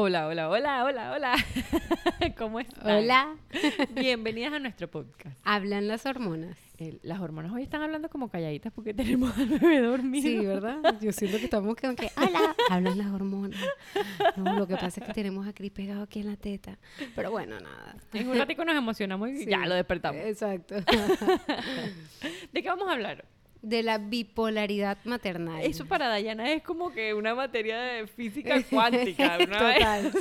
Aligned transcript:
Hola, 0.00 0.28
hola, 0.28 0.48
hola, 0.48 0.84
hola, 0.84 1.10
hola. 1.12 1.34
¿Cómo 2.38 2.60
están? 2.60 2.86
Hola. 2.98 3.34
Bienvenidas 3.96 4.52
a 4.52 4.60
nuestro 4.60 4.88
podcast. 4.88 5.36
Hablan 5.42 5.88
las 5.88 6.06
hormonas. 6.06 6.56
El- 6.78 7.00
las 7.02 7.18
hormonas 7.20 7.50
hoy 7.50 7.64
están 7.64 7.82
hablando 7.82 8.08
como 8.08 8.28
calladitas 8.30 8.72
porque 8.72 8.94
tenemos 8.94 9.36
al 9.36 9.48
bebé 9.48 9.80
dormido. 9.80 10.22
Sí, 10.22 10.46
¿verdad? 10.46 10.78
Yo 11.00 11.10
siento 11.10 11.38
que 11.38 11.46
estamos 11.46 11.74
como 11.74 11.96
que, 11.96 12.12
hola, 12.16 12.54
hablan 12.70 12.96
las 12.96 13.08
hormonas. 13.08 13.58
No, 14.36 14.56
lo 14.60 14.68
que 14.68 14.76
pasa 14.76 15.00
es 15.00 15.06
que 15.08 15.12
tenemos 15.12 15.48
a 15.48 15.52
Cris 15.52 15.72
pegado 15.72 16.02
aquí 16.04 16.20
en 16.20 16.28
la 16.28 16.36
teta. 16.36 16.78
Pero 17.16 17.32
bueno, 17.32 17.58
nada. 17.58 17.96
En 18.12 18.28
un 18.28 18.38
ratico 18.38 18.64
nos 18.64 18.76
emocionamos 18.76 19.30
y 19.30 19.38
Sí. 19.38 19.46
ya 19.50 19.66
lo 19.66 19.74
despertamos. 19.74 20.20
Exacto. 20.24 20.76
¿De 22.52 22.62
qué 22.62 22.68
vamos 22.68 22.86
a 22.88 22.92
hablar? 22.92 23.24
De 23.60 23.82
la 23.82 23.98
bipolaridad 23.98 24.98
maternal. 25.04 25.62
Eso 25.62 25.84
para 25.86 26.08
Dayana 26.08 26.52
es 26.52 26.62
como 26.62 26.92
que 26.92 27.12
una 27.12 27.34
materia 27.34 27.80
de 27.80 28.06
física 28.06 28.62
cuántica. 28.70 29.38
Total. 29.38 30.12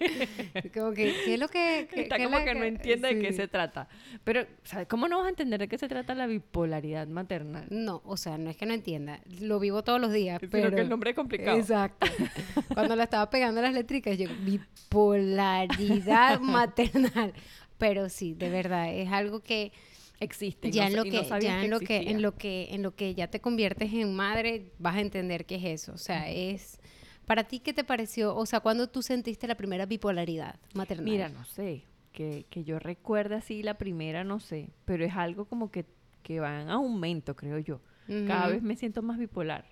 Como 0.74 0.92
que, 0.92 1.14
¿qué 1.24 1.34
es 1.34 1.40
lo 1.40 1.48
que...? 1.48 1.88
Está 1.92 2.16
como 2.18 2.38
la 2.38 2.44
que 2.44 2.54
no 2.54 2.64
entiende 2.64 3.14
de 3.14 3.20
qué 3.20 3.30
sí. 3.30 3.38
se 3.38 3.48
trata. 3.48 3.88
Pero, 4.24 4.46
¿sabes? 4.62 4.86
¿Cómo 4.88 5.08
no 5.08 5.18
vas 5.18 5.26
a 5.26 5.30
entender 5.30 5.60
de 5.60 5.68
qué 5.68 5.78
se 5.78 5.88
trata 5.88 6.14
la 6.14 6.26
bipolaridad 6.26 7.06
maternal? 7.08 7.66
No, 7.70 8.02
o 8.04 8.16
sea, 8.16 8.38
no 8.38 8.50
es 8.50 8.56
que 8.56 8.66
no 8.66 8.74
entienda. 8.74 9.20
Lo 9.40 9.58
vivo 9.58 9.82
todos 9.82 10.00
los 10.00 10.12
días, 10.12 10.38
Sino 10.40 10.50
pero... 10.50 10.70
que 10.70 10.82
el 10.82 10.88
nombre 10.88 11.10
es 11.10 11.16
complicado. 11.16 11.56
Exacto. 11.56 12.06
Cuando 12.74 12.96
la 12.96 13.04
estaba 13.04 13.30
pegando 13.30 13.60
las 13.62 13.74
letricas, 13.74 14.16
yo, 14.16 14.28
bipolaridad 14.42 16.40
maternal. 16.40 17.32
Pero 17.78 18.08
sí, 18.08 18.34
de 18.34 18.50
verdad, 18.50 18.92
es 18.92 19.10
algo 19.10 19.40
que 19.40 19.72
Existe. 20.20 20.68
y 20.68 20.72
ya 20.72 20.84
no 20.84 20.88
en 20.88 20.96
lo 20.96 21.04
no 21.04 21.10
que, 21.10 21.24
sabías 21.24 21.52
ya 21.54 21.64
en 21.64 21.70
lo 21.70 21.80
que, 21.80 22.10
en 22.10 22.22
lo 22.22 22.36
que, 22.36 22.68
en 22.74 22.82
lo 22.82 22.94
que 22.94 23.14
ya 23.14 23.28
te 23.28 23.40
conviertes 23.40 23.92
en 23.92 24.14
madre, 24.14 24.70
vas 24.78 24.96
a 24.96 25.00
entender 25.00 25.46
qué 25.46 25.56
es 25.56 25.64
eso. 25.64 25.92
O 25.92 25.98
sea, 25.98 26.30
es 26.30 26.78
para 27.26 27.44
ti 27.44 27.60
qué 27.60 27.72
te 27.72 27.84
pareció, 27.84 28.36
o 28.36 28.44
sea, 28.44 28.60
cuando 28.60 28.88
tú 28.88 29.02
sentiste 29.02 29.46
la 29.46 29.54
primera 29.54 29.86
bipolaridad 29.86 30.58
maternal. 30.74 31.04
Mira, 31.04 31.28
no 31.28 31.44
sé, 31.44 31.84
que, 32.12 32.44
que 32.50 32.64
yo 32.64 32.78
recuerde 32.78 33.36
así 33.36 33.62
la 33.62 33.78
primera, 33.78 34.24
no 34.24 34.40
sé, 34.40 34.68
pero 34.84 35.04
es 35.04 35.14
algo 35.14 35.44
como 35.46 35.70
que, 35.70 35.86
que 36.22 36.40
va 36.40 36.60
en 36.60 36.68
aumento, 36.70 37.34
creo 37.34 37.58
yo. 37.58 37.80
Cada 38.26 38.48
vez 38.48 38.60
me 38.60 38.74
siento 38.74 39.02
más 39.02 39.18
bipolar. 39.18 39.64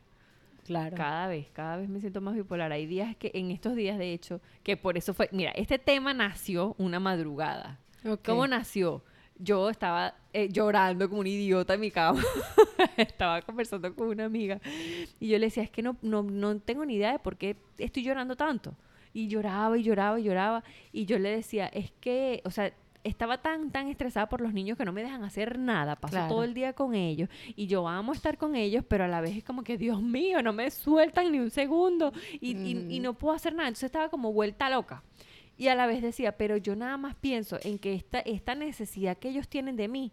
claro. 0.64 0.96
Cada 0.96 1.26
vez, 1.26 1.48
cada 1.52 1.76
vez 1.76 1.88
me 1.88 1.98
siento 1.98 2.20
más 2.20 2.36
bipolar. 2.36 2.70
Hay 2.70 2.86
días 2.86 3.16
que, 3.16 3.32
en 3.34 3.50
estos 3.50 3.74
días 3.74 3.98
de 3.98 4.12
hecho, 4.12 4.40
que 4.62 4.76
por 4.76 4.96
eso 4.96 5.12
fue, 5.12 5.28
mira, 5.32 5.50
este 5.50 5.80
tema 5.80 6.14
nació 6.14 6.76
una 6.78 7.00
madrugada. 7.00 7.80
Ok. 8.04 8.24
¿Cómo 8.24 8.46
nació? 8.46 9.02
Yo 9.38 9.70
estaba 9.70 10.14
eh, 10.32 10.48
llorando 10.50 11.08
como 11.08 11.20
un 11.20 11.26
idiota 11.26 11.74
en 11.74 11.80
mi 11.80 11.90
cama. 11.90 12.22
estaba 12.96 13.40
conversando 13.42 13.94
con 13.94 14.08
una 14.08 14.24
amiga 14.24 14.60
y 15.20 15.28
yo 15.28 15.38
le 15.38 15.46
decía, 15.46 15.62
es 15.62 15.70
que 15.70 15.82
no, 15.82 15.96
no, 16.02 16.22
no 16.22 16.58
tengo 16.60 16.84
ni 16.84 16.94
idea 16.94 17.12
de 17.12 17.18
por 17.18 17.36
qué 17.36 17.56
estoy 17.78 18.02
llorando 18.02 18.36
tanto. 18.36 18.74
Y 19.14 19.28
lloraba 19.28 19.78
y 19.78 19.82
lloraba 19.82 20.20
y 20.20 20.24
lloraba. 20.24 20.64
Y 20.92 21.06
yo 21.06 21.18
le 21.18 21.30
decía, 21.30 21.66
es 21.68 21.90
que, 22.00 22.42
o 22.44 22.50
sea, 22.50 22.72
estaba 23.04 23.38
tan, 23.38 23.70
tan 23.70 23.88
estresada 23.88 24.28
por 24.28 24.40
los 24.40 24.52
niños 24.52 24.76
que 24.76 24.84
no 24.84 24.92
me 24.92 25.02
dejan 25.02 25.24
hacer 25.24 25.58
nada. 25.58 25.96
Paso 25.96 26.12
Claro. 26.12 26.28
todo 26.28 26.44
el 26.44 26.52
día 26.52 26.72
con 26.74 26.94
ellos. 26.94 27.28
Y 27.56 27.66
yo 27.68 27.88
amo 27.88 28.12
estar 28.12 28.36
con 28.36 28.54
ellos, 28.54 28.84
pero 28.86 29.04
a 29.04 29.08
la 29.08 29.20
vez 29.20 29.36
es 29.36 29.44
como 29.44 29.62
que, 29.64 29.78
Dios 29.78 30.02
mío, 30.02 30.42
no 30.42 30.52
me 30.52 30.70
sueltan 30.70 31.32
ni 31.32 31.38
un 31.38 31.50
segundo. 31.50 32.12
Y, 32.40 32.56
y- 32.56 32.86
y 32.90 32.94
Ujú. 32.98 33.02
no 33.02 33.14
puedo 33.14 33.34
hacer 33.34 33.54
nada. 33.54 33.68
Entonces 33.68 33.84
estaba 33.86 34.08
como 34.10 34.32
vuelta 34.32 34.68
loca. 34.68 35.02
Y 35.58 35.68
a 35.68 35.74
la 35.74 35.86
vez 35.86 36.00
decía, 36.00 36.38
pero 36.38 36.56
yo 36.56 36.76
nada 36.76 36.96
más 36.96 37.16
pienso 37.16 37.58
en 37.62 37.78
que 37.78 37.92
esta, 37.92 38.20
esta 38.20 38.54
necesidad 38.54 39.18
que 39.18 39.28
ellos 39.28 39.48
tienen 39.48 39.76
de 39.76 39.88
mí 39.88 40.12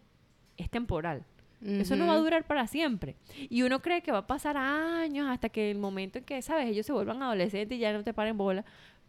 es 0.58 0.70
temporal. 0.70 1.24
Eso 1.64 1.96
no 1.96 2.06
va 2.06 2.14
a 2.14 2.18
durar 2.18 2.46
para 2.46 2.68
siempre. 2.68 3.16
Y 3.38 3.64
uno 3.64 3.82
cree 3.82 4.02
que 4.02 4.12
va 4.12 4.20
a 4.20 4.28
pasar 4.28 4.56
años 4.58 5.28
hasta 5.30 5.50
que 5.50 5.72
el 5.72 5.78
momento 5.78 6.20
en 6.20 6.26
que, 6.26 6.42
¿sabes? 6.42 6.68
Ellos 6.68 6.86
se 6.86 6.94
vuelvan 6.94 7.24
adolescentes 7.24 7.78
y 7.78 7.82
ya 7.82 7.94
no 7.94 8.04
te 8.04 8.14
paren 8.14 8.38
bola. 8.38 8.66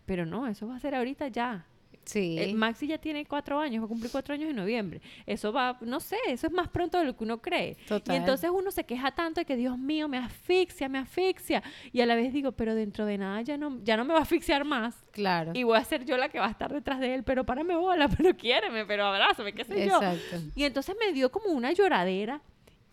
Pero 0.06 0.24
no, 0.24 0.46
eso 0.46 0.66
va 0.66 0.76
a 0.76 0.80
ser 0.80 0.94
ahorita 0.94 1.28
ya. 1.28 1.66
Sí. 2.06 2.36
Eh, 2.38 2.54
Maxi 2.54 2.86
ya 2.86 2.98
tiene 2.98 3.26
cuatro 3.26 3.58
años, 3.58 3.82
va 3.82 3.86
a 3.86 3.88
cumplir 3.88 4.10
cuatro 4.10 4.32
años 4.32 4.48
en 4.48 4.56
noviembre. 4.56 5.00
Eso 5.26 5.52
va, 5.52 5.76
no 5.80 6.00
sé, 6.00 6.16
eso 6.28 6.46
es 6.46 6.52
más 6.52 6.68
pronto 6.68 6.98
de 6.98 7.04
lo 7.04 7.16
que 7.16 7.24
uno 7.24 7.42
cree. 7.42 7.76
Total. 7.86 8.14
Y 8.14 8.19
entonces 8.19 8.48
uno 8.50 8.70
se 8.70 8.84
queja 8.84 9.10
tanto 9.10 9.41
de 9.41 9.44
que, 9.44 9.56
Dios 9.56 9.76
mío, 9.76 10.08
me 10.08 10.19
asfixia, 10.19 10.88
me 10.88 10.98
asfixia. 10.98 11.62
Y 11.92 12.00
a 12.00 12.06
la 12.06 12.14
vez 12.14 12.32
digo, 12.32 12.53
pero 12.53 12.75
dentro 12.75 13.04
de 13.04 13.19
nada 13.19 13.42
ya 13.42 13.58
no, 13.58 13.81
ya 13.82 13.97
no 13.97 14.04
me 14.04 14.14
va 14.14 14.20
a 14.20 14.22
asfixiar 14.22 14.64
más. 14.64 14.97
claro. 15.12 15.53
Y 15.54 15.64
voy 15.64 15.76
a 15.76 15.84
ser 15.84 16.04
yo 16.04 16.16
la 16.16 16.28
que 16.28 16.38
va 16.38 16.47
a 16.47 16.50
estar 16.50 16.72
detrás 16.72 17.00
de 17.00 17.14
él, 17.14 17.25
pero 17.25 17.44
párame 17.44 17.75
bola, 17.75 18.08
pero 18.16 18.36
quiéreme, 18.36 18.86
pero 18.86 19.06
abrázame, 19.06 19.52
qué 19.52 19.64
sé 19.64 19.86
yo. 19.86 19.97
Exacto. 19.97 20.36
Y 20.54 20.64
entonces 20.64 20.94
me 20.98 21.12
dio 21.12 21.31
como 21.31 21.50
una 21.50 21.72
lloradera. 21.72 22.41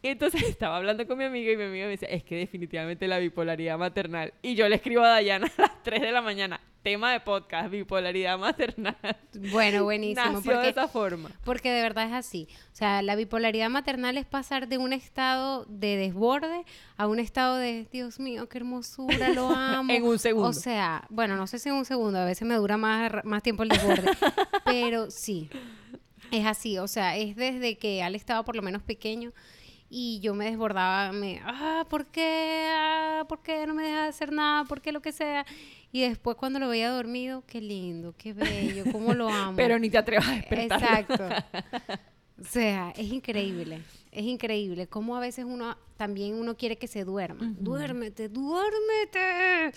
Y 0.03 0.09
entonces 0.09 0.43
estaba 0.49 0.77
hablando 0.77 1.07
con 1.07 1.17
mi 1.17 1.23
amiga 1.23 1.53
y 1.53 1.57
mi 1.57 1.63
amiga 1.63 1.85
me 1.85 1.91
decía, 1.91 2.09
es 2.09 2.23
que 2.23 2.35
definitivamente 2.35 3.07
la 3.07 3.19
bipolaridad 3.19 3.77
maternal. 3.77 4.33
Y 4.41 4.53
yo 4.53 4.67
le 4.67 4.75
escribo 4.75 5.01
a 5.01 5.07
Dayana 5.07 5.49
a 5.57 5.61
las 5.61 5.81
3 5.81 6.01
de 6.01 6.11
la 6.11 6.21
mañana, 6.21 6.59
tema 6.83 7.13
de 7.13 7.21
podcast, 7.21 7.71
bipolaridad 7.71 8.37
maternal. 8.37 8.97
Bueno, 9.51 9.83
buenísimo. 9.85 10.25
Nació 10.25 10.51
de 10.51 10.57
porque 10.57 10.69
esa 10.69 10.87
forma. 10.89 11.31
Porque 11.45 11.71
de 11.71 11.81
verdad 11.81 12.07
es 12.07 12.13
así. 12.13 12.49
O 12.73 12.75
sea, 12.75 13.01
la 13.01 13.15
bipolaridad 13.15 13.69
maternal 13.69 14.17
es 14.17 14.25
pasar 14.25 14.67
de 14.67 14.77
un 14.77 14.91
estado 14.91 15.63
de 15.69 15.95
desborde 15.95 16.65
a 16.97 17.07
un 17.07 17.19
estado 17.19 17.55
de, 17.55 17.87
Dios 17.89 18.19
mío, 18.19 18.49
qué 18.49 18.57
hermosura, 18.57 19.29
lo 19.29 19.47
amo. 19.51 19.93
En 19.93 20.03
un 20.03 20.19
segundo. 20.19 20.49
O 20.49 20.53
sea, 20.53 21.07
bueno, 21.09 21.37
no 21.37 21.47
sé 21.47 21.59
si 21.59 21.69
en 21.69 21.75
un 21.75 21.85
segundo, 21.85 22.19
a 22.19 22.25
veces 22.25 22.45
me 22.45 22.55
dura 22.55 22.75
más, 22.75 23.23
más 23.23 23.41
tiempo 23.41 23.63
el 23.63 23.69
desborde. 23.69 24.11
pero 24.65 25.09
sí, 25.09 25.49
es 26.29 26.45
así. 26.45 26.77
O 26.77 26.89
sea, 26.89 27.15
es 27.15 27.37
desde 27.37 27.77
que 27.77 28.03
Al 28.03 28.15
estaba 28.15 28.43
por 28.43 28.57
lo 28.57 28.61
menos 28.61 28.83
pequeño 28.83 29.31
y 29.95 30.19
yo 30.21 30.33
me 30.33 30.45
desbordaba, 30.45 31.11
me, 31.11 31.39
ah, 31.45 31.85
¿por 31.87 32.07
qué? 32.07 32.65
Ah, 32.75 33.25
¿Por 33.29 33.43
qué 33.43 33.67
no 33.67 33.75
me 33.75 33.83
deja 33.83 34.01
de 34.01 34.07
hacer 34.07 34.31
nada? 34.31 34.63
¿Por 34.65 34.81
qué 34.81 34.91
lo 34.91 35.03
que 35.03 35.11
sea? 35.11 35.45
Y 35.91 36.01
después 36.01 36.35
cuando 36.35 36.57
lo 36.57 36.67
veía 36.67 36.89
dormido, 36.89 37.43
qué 37.45 37.61
lindo, 37.61 38.15
qué 38.17 38.33
bello, 38.33 38.85
cómo 38.91 39.13
lo 39.13 39.29
amo. 39.29 39.55
Pero 39.55 39.77
ni 39.77 39.91
te 39.91 39.99
atrevas 39.99 40.27
a 40.27 40.31
despertar. 40.31 40.81
Exacto. 40.81 41.23
O 42.41 42.45
sea, 42.45 42.91
es 42.97 43.09
increíble, 43.13 43.83
es 44.11 44.23
increíble 44.23 44.87
cómo 44.87 45.15
a 45.15 45.19
veces 45.21 45.45
uno 45.45 45.77
también 45.95 46.33
uno 46.33 46.57
quiere 46.57 46.77
que 46.77 46.87
se 46.87 47.05
duerma. 47.05 47.53
Duérmete, 47.59 48.27
duérmete. 48.27 49.71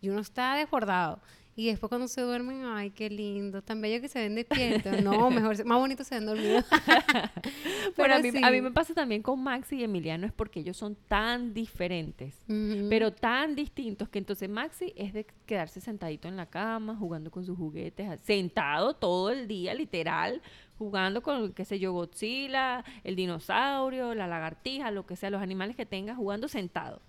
Y 0.00 0.10
uno 0.10 0.20
está 0.20 0.54
desbordado. 0.54 1.20
Y 1.54 1.66
después 1.66 1.88
cuando 1.90 2.08
se 2.08 2.22
duermen, 2.22 2.64
ay, 2.64 2.90
qué 2.92 3.10
lindo, 3.10 3.60
tan 3.60 3.82
bello 3.82 4.00
que 4.00 4.08
se 4.08 4.18
ven 4.20 4.34
despiertos. 4.34 5.02
No, 5.02 5.30
mejor, 5.30 5.62
más 5.66 5.78
bonito 5.78 6.02
se 6.02 6.14
ven 6.14 6.26
dormidos. 6.26 6.64
Bueno, 7.96 8.14
a 8.14 8.20
Pero 8.22 8.32
mí, 8.32 8.40
a 8.42 8.50
mí 8.50 8.60
me 8.62 8.70
pasa 8.70 8.94
también 8.94 9.22
con 9.22 9.42
Maxi 9.42 9.76
y 9.76 9.84
Emiliano, 9.84 10.26
es 10.26 10.32
porque 10.32 10.60
ellos 10.60 10.76
son 10.76 10.96
tan 11.08 11.52
diferentes. 11.52 12.34
Pero 12.88 13.12
tan 13.12 13.54
distintos 13.54 14.08
que 14.08 14.18
entonces 14.18 14.48
Maxi 14.48 14.92
es 14.96 15.12
de 15.12 15.26
quedarse 15.46 15.80
sentadito 15.80 16.26
en 16.28 16.36
la 16.36 16.46
cama, 16.46 16.96
jugando 16.96 17.30
con 17.30 17.44
sus 17.44 17.56
juguetes, 17.58 18.18
sentado 18.22 18.94
todo 18.94 19.30
el 19.30 19.46
día, 19.46 19.74
literal, 19.74 20.40
jugando 20.78 21.22
con, 21.22 21.52
qué 21.52 21.64
sé 21.64 21.78
yo, 21.78 21.92
Godzilla, 21.92 22.84
el 23.04 23.14
dinosaurio, 23.16 24.14
la 24.14 24.26
lagartija, 24.26 24.90
lo 24.90 25.04
que 25.04 25.16
sea, 25.16 25.28
los 25.30 25.42
animales 25.42 25.76
que 25.76 25.84
tenga, 25.84 26.14
jugando 26.14 26.48
sentado. 26.48 27.02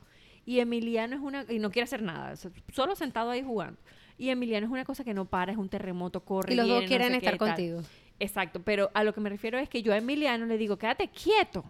Y 0.46 0.60
Emiliano 0.60 1.16
es 1.16 1.22
una, 1.22 1.46
y 1.48 1.60
no 1.60 1.72
quiere 1.72 1.86
hacer 1.86 2.02
nada, 2.02 2.36
so- 2.36 2.52
solo 2.74 2.96
sentado 2.96 3.30
ahí 3.30 3.42
jugando. 3.44 3.80
Y 4.18 4.30
Emiliano 4.30 4.66
es 4.68 4.72
una 4.72 4.86
cosa 4.86 5.04
que 5.04 5.14
no 5.14 5.26
para, 5.26 5.52
es 5.52 5.58
un 5.58 5.70
terremoto, 5.70 6.24
corre. 6.24 6.54
y 6.54 6.56
los 6.56 6.66
viene, 6.66 6.76
dos 6.76 6.84
no 6.84 6.88
quieren 6.88 7.10
qué, 7.10 7.18
estar 7.18 7.38
tal. 7.38 7.48
contigo. 7.50 7.82
Exacto, 8.20 8.62
pero 8.64 8.92
a 8.94 9.04
lo 9.04 9.14
que 9.14 9.22
me 9.22 9.30
refiero 9.30 9.58
es 9.58 9.68
que 9.70 9.82
yo 9.82 9.94
a 9.94 9.98
Emiliano 9.98 10.46
le 10.46 10.58
digo, 10.58 10.78
quédate 10.78 11.10
quieto. 11.10 11.64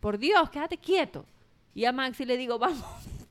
Por 0.00 0.18
Dios, 0.18 0.48
quédate 0.50 0.78
quieto. 0.78 1.26
Y 1.74 1.84
a 1.84 1.92
Maxi 1.92 2.24
le 2.24 2.36
digo, 2.36 2.58
vamos, 2.58 2.84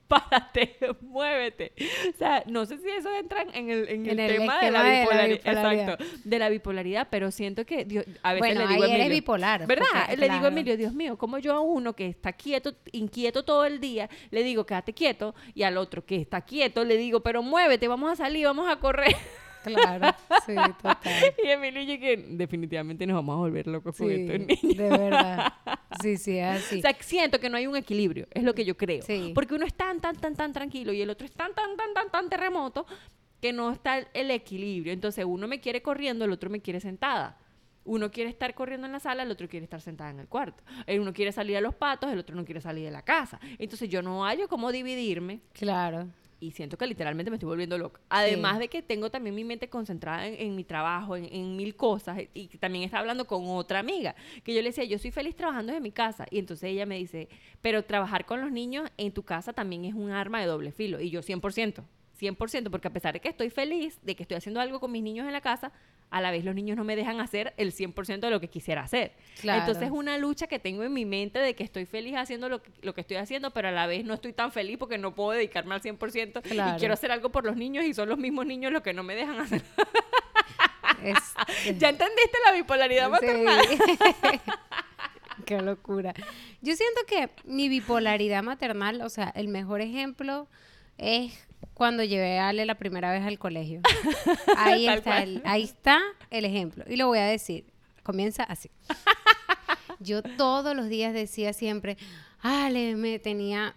párate, 0.07 0.77
muévete. 1.01 1.73
O 2.13 2.17
sea, 2.17 2.43
no 2.47 2.65
sé 2.65 2.77
si 2.77 2.89
eso 2.89 3.13
entra 3.15 3.43
en 3.53 3.69
el, 3.69 3.89
en 3.89 4.05
el 4.05 4.19
En 4.19 4.19
el 4.19 4.37
tema 4.37 4.59
de 4.59 4.71
la, 4.71 4.83
de 4.83 4.99
bipolaridad. 5.01 5.47
Exacto, 5.89 6.05
de 6.23 6.39
la 6.39 6.49
bipolaridad, 6.49 7.07
pero 7.09 7.31
siento 7.31 7.65
que 7.65 7.85
Dios- 7.85 8.05
a 8.23 8.33
veces 8.33 8.55
Bueno, 8.55 8.61
le 8.61 8.73
digo 8.73 8.83
ahí 8.83 8.91
a 8.91 8.93
eres 8.95 9.05
Emilio, 9.05 9.21
bipolar. 9.21 9.67
¿Verdad? 9.67 9.85
porque, 10.01 10.17
le 10.17 10.29
digo 10.29 10.45
a. 10.45 10.47
Emilio, 10.47 10.77
Dios 10.77 10.93
mío, 10.93 11.17
como 11.17 11.37
yo 11.39 11.53
a 11.53 11.59
uno 11.59 11.93
que 11.95 12.07
está 12.07 12.33
quieto, 12.33 12.75
inquieto 12.91 13.43
todo 13.43 13.65
el 13.65 13.79
día, 13.79 14.09
le 14.31 14.43
digo, 14.43 14.65
quédate 14.65 14.93
quieto, 14.93 15.35
y 15.53 15.63
al 15.63 15.77
otro 15.77 16.05
que 16.05 16.15
está 16.17 16.41
quieto, 16.41 16.83
le 16.83 16.97
digo, 16.97 17.21
pero 17.21 17.41
muévete, 17.41 17.87
vamos 17.87 18.11
a 18.11 18.15
salir, 18.15 18.45
vamos 18.45 18.69
a 18.69 18.77
correr. 18.77 19.15
Claro, 19.65 20.07
sí, 20.45 20.55
total. 20.81 20.99
Y 21.43 21.47
Emilio 21.49 21.81
y 21.81 21.85
yo 21.87 21.99
que 21.99 22.17
definitivamente 22.29 23.05
nos 23.05 23.15
vamos 23.15 23.35
a 23.35 23.39
volver 23.39 23.67
locos 23.67 23.95
con 23.97 24.07
Sí, 24.07 24.13
estos 24.15 24.39
niños. 24.39 24.77
de 24.77 24.89
verdad. 24.89 25.53
Sí, 26.01 26.17
sí, 26.17 26.37
es 26.37 26.45
así. 26.57 26.79
O 26.79 26.81
sea, 26.81 26.93
siento 26.99 27.39
que 27.39 27.49
no 27.49 27.55
hay 27.55 27.67
un 27.67 27.75
equilibrio, 27.77 28.27
es 28.31 28.43
lo 28.43 28.53
que 28.53 28.65
yo 28.65 28.75
creo. 28.75 29.01
Sí. 29.03 29.31
Porque 29.33 29.55
uno 29.55 29.65
es 29.65 29.73
tan, 29.73 30.01
tan, 30.01 30.15
tan, 30.17 30.35
tan 30.35 30.51
tranquilo 30.51 30.91
y 30.91 31.01
el 31.01 31.09
otro 31.09 31.25
es 31.25 31.31
tan, 31.31 31.53
tan, 31.55 31.77
tan, 31.77 31.93
tan, 31.93 32.09
tan 32.11 32.29
terremoto 32.29 32.85
que 33.41 33.53
no 33.53 33.71
está 33.71 33.99
el, 33.99 34.07
el 34.13 34.31
equilibrio. 34.31 34.91
Entonces 34.91 35.23
uno 35.25 35.47
me 35.47 35.61
quiere 35.61 35.81
corriendo, 35.81 36.25
el 36.25 36.31
otro 36.33 36.49
me 36.49 36.59
quiere 36.61 36.81
sentada. 36.81 37.37
Uno 37.85 38.11
quiere 38.11 38.29
estar 38.29 38.53
corriendo 38.55 38.87
en 38.87 38.91
la 38.93 38.99
sala, 38.99 39.23
el 39.23 39.31
otro 39.31 39.47
quiere 39.47 39.63
estar 39.63 39.79
sentada 39.79 40.09
en 40.09 40.19
el 40.19 40.27
cuarto. 40.27 40.63
El 40.85 40.99
uno 40.99 41.13
quiere 41.13 41.31
salir 41.31 41.55
a 41.55 41.61
los 41.61 41.75
patos, 41.75 42.11
el 42.11 42.19
otro 42.19 42.35
no 42.35 42.43
quiere 42.43 42.59
salir 42.59 42.83
de 42.83 42.91
la 42.91 43.03
casa. 43.03 43.39
Entonces 43.57 43.87
yo 43.87 44.01
no 44.01 44.25
hallo 44.25 44.47
cómo 44.49 44.71
dividirme 44.73 45.39
Claro. 45.53 46.07
Y 46.45 46.51
siento 46.51 46.77
que 46.77 46.85
literalmente 46.85 47.31
me 47.31 47.37
estoy 47.37 47.47
volviendo 47.47 47.77
loca. 47.77 47.99
Además 48.09 48.59
de 48.59 48.67
que 48.67 48.81
tengo 48.81 49.09
también 49.09 49.35
mi 49.35 49.43
mente 49.43 49.67
concentrada 49.69 50.27
en, 50.27 50.35
en 50.39 50.55
mi 50.55 50.63
trabajo, 50.63 51.15
en, 51.15 51.25
en 51.25 51.55
mil 51.55 51.75
cosas, 51.75 52.19
y 52.33 52.47
también 52.59 52.83
estaba 52.83 53.01
hablando 53.01 53.25
con 53.25 53.47
otra 53.47 53.79
amiga, 53.79 54.15
que 54.43 54.53
yo 54.53 54.61
le 54.61 54.69
decía, 54.69 54.83
yo 54.83 54.99
soy 54.99 55.11
feliz 55.11 55.35
trabajando 55.35 55.71
desde 55.73 55.81
mi 55.81 55.91
casa, 55.91 56.25
y 56.29 56.39
entonces 56.39 56.69
ella 56.69 56.85
me 56.85 56.97
dice, 56.97 57.29
pero 57.61 57.83
trabajar 57.83 58.25
con 58.25 58.41
los 58.41 58.51
niños 58.51 58.89
en 58.97 59.11
tu 59.11 59.23
casa 59.23 59.53
también 59.53 59.85
es 59.85 59.93
un 59.93 60.11
arma 60.11 60.39
de 60.39 60.45
doble 60.45 60.71
filo, 60.71 61.01
y 61.01 61.09
yo 61.09 61.21
100%. 61.21 61.83
100%, 62.19 62.69
porque 62.69 62.87
a 62.87 62.93
pesar 62.93 63.13
de 63.13 63.19
que 63.19 63.29
estoy 63.29 63.49
feliz, 63.49 63.99
de 64.03 64.15
que 64.15 64.23
estoy 64.23 64.37
haciendo 64.37 64.59
algo 64.61 64.79
con 64.79 64.91
mis 64.91 65.03
niños 65.03 65.25
en 65.27 65.33
la 65.33 65.41
casa, 65.41 65.71
a 66.11 66.21
la 66.21 66.31
vez 66.31 66.45
los 66.45 66.53
niños 66.55 66.77
no 66.77 66.83
me 66.83 66.95
dejan 66.95 67.19
hacer 67.19 67.53
el 67.57 67.73
100% 67.73 68.19
de 68.19 68.29
lo 68.29 68.39
que 68.39 68.47
quisiera 68.47 68.81
hacer. 68.83 69.13
Claro. 69.41 69.61
Entonces 69.61 69.83
es 69.85 69.91
una 69.91 70.17
lucha 70.17 70.47
que 70.47 70.59
tengo 70.59 70.83
en 70.83 70.93
mi 70.93 71.03
mente 71.05 71.39
de 71.39 71.55
que 71.55 71.63
estoy 71.63 71.85
feliz 71.85 72.15
haciendo 72.15 72.47
lo 72.47 72.61
que, 72.61 72.71
lo 72.81 72.93
que 72.93 73.01
estoy 73.01 73.17
haciendo, 73.17 73.51
pero 73.51 73.67
a 73.69 73.71
la 73.71 73.87
vez 73.87 74.05
no 74.05 74.13
estoy 74.13 74.31
tan 74.33 74.51
feliz 74.51 74.77
porque 74.77 74.97
no 74.97 75.13
puedo 75.15 75.31
dedicarme 75.31 75.73
al 75.75 75.81
100% 75.81 76.41
Claro. 76.43 76.75
y 76.75 76.79
quiero 76.79 76.93
hacer 76.93 77.11
algo 77.11 77.31
por 77.31 77.43
los 77.45 77.55
niños 77.57 77.83
y 77.85 77.93
son 77.93 78.07
los 78.07 78.17
mismos 78.17 78.45
niños 78.45 78.71
los 78.71 78.81
que 78.83 78.93
no 78.93 79.03
me 79.03 79.15
dejan 79.15 79.39
hacer. 79.39 79.63
Es- 81.03 81.33
¿Ya 81.79 81.89
entendiste 81.89 82.37
la 82.45 82.51
bipolaridad 82.53 83.05
Sí. 83.05 83.11
maternal? 83.11 83.65
Qué 85.45 85.61
locura. 85.61 86.13
Yo 86.61 86.75
siento 86.75 87.01
que 87.07 87.29
mi 87.43 87.67
bipolaridad 87.69 88.41
maternal, 88.41 89.01
o 89.01 89.09
sea, 89.09 89.29
el 89.35 89.47
mejor 89.47 89.81
ejemplo 89.81 90.47
es 90.97 91.45
cuando 91.75 92.03
llevé 92.03 92.39
a 92.39 92.49
Ale 92.49 92.65
la 92.65 92.75
primera 92.75 93.11
vez 93.11 93.23
al 93.23 93.37
colegio. 93.37 93.81
Ahí 94.57 94.87
está, 94.87 95.21
el, 95.21 95.41
ahí 95.45 95.63
está 95.63 96.01
el 96.31 96.45
ejemplo. 96.45 96.85
Y 96.87 96.95
lo 96.95 97.07
voy 97.07 97.19
a 97.19 97.25
decir. 97.25 97.65
Comienza 98.01 98.43
así. 98.43 98.71
Yo 99.99 100.23
todos 100.23 100.75
los 100.75 100.87
días 100.87 101.13
decía 101.13 101.53
siempre, 101.53 101.97
Ale, 102.41 102.95
me 102.95 103.19
tenía 103.19 103.75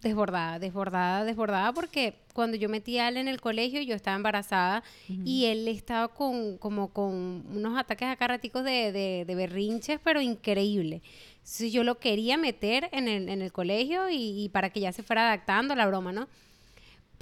desbordada, 0.00 0.58
desbordada, 0.58 1.24
desbordada, 1.24 1.72
porque 1.72 2.20
cuando 2.34 2.56
yo 2.58 2.68
metí 2.68 2.98
a 2.98 3.06
Ale 3.06 3.20
en 3.20 3.28
el 3.28 3.40
colegio, 3.40 3.80
yo 3.80 3.94
estaba 3.94 4.16
embarazada 4.16 4.84
y 5.08 5.46
él 5.46 5.66
estaba 5.66 6.08
con, 6.08 6.58
como 6.58 6.92
con 6.92 7.14
unos 7.48 7.78
ataques 7.78 8.08
acá 8.08 8.28
raticos 8.28 8.64
de, 8.64 8.92
de, 8.92 9.24
de 9.26 9.34
berrinches, 9.34 9.98
pero 10.04 10.20
increíble. 10.20 11.00
Entonces 11.36 11.72
yo 11.72 11.84
lo 11.84 11.98
quería 11.98 12.36
meter 12.36 12.90
en 12.92 13.08
el, 13.08 13.28
en 13.30 13.40
el 13.40 13.50
colegio 13.50 14.10
y, 14.10 14.44
y 14.44 14.48
para 14.50 14.68
que 14.68 14.80
ya 14.80 14.92
se 14.92 15.02
fuera 15.02 15.26
adaptando 15.28 15.72
a 15.72 15.76
la 15.76 15.86
broma, 15.86 16.12
¿no? 16.12 16.28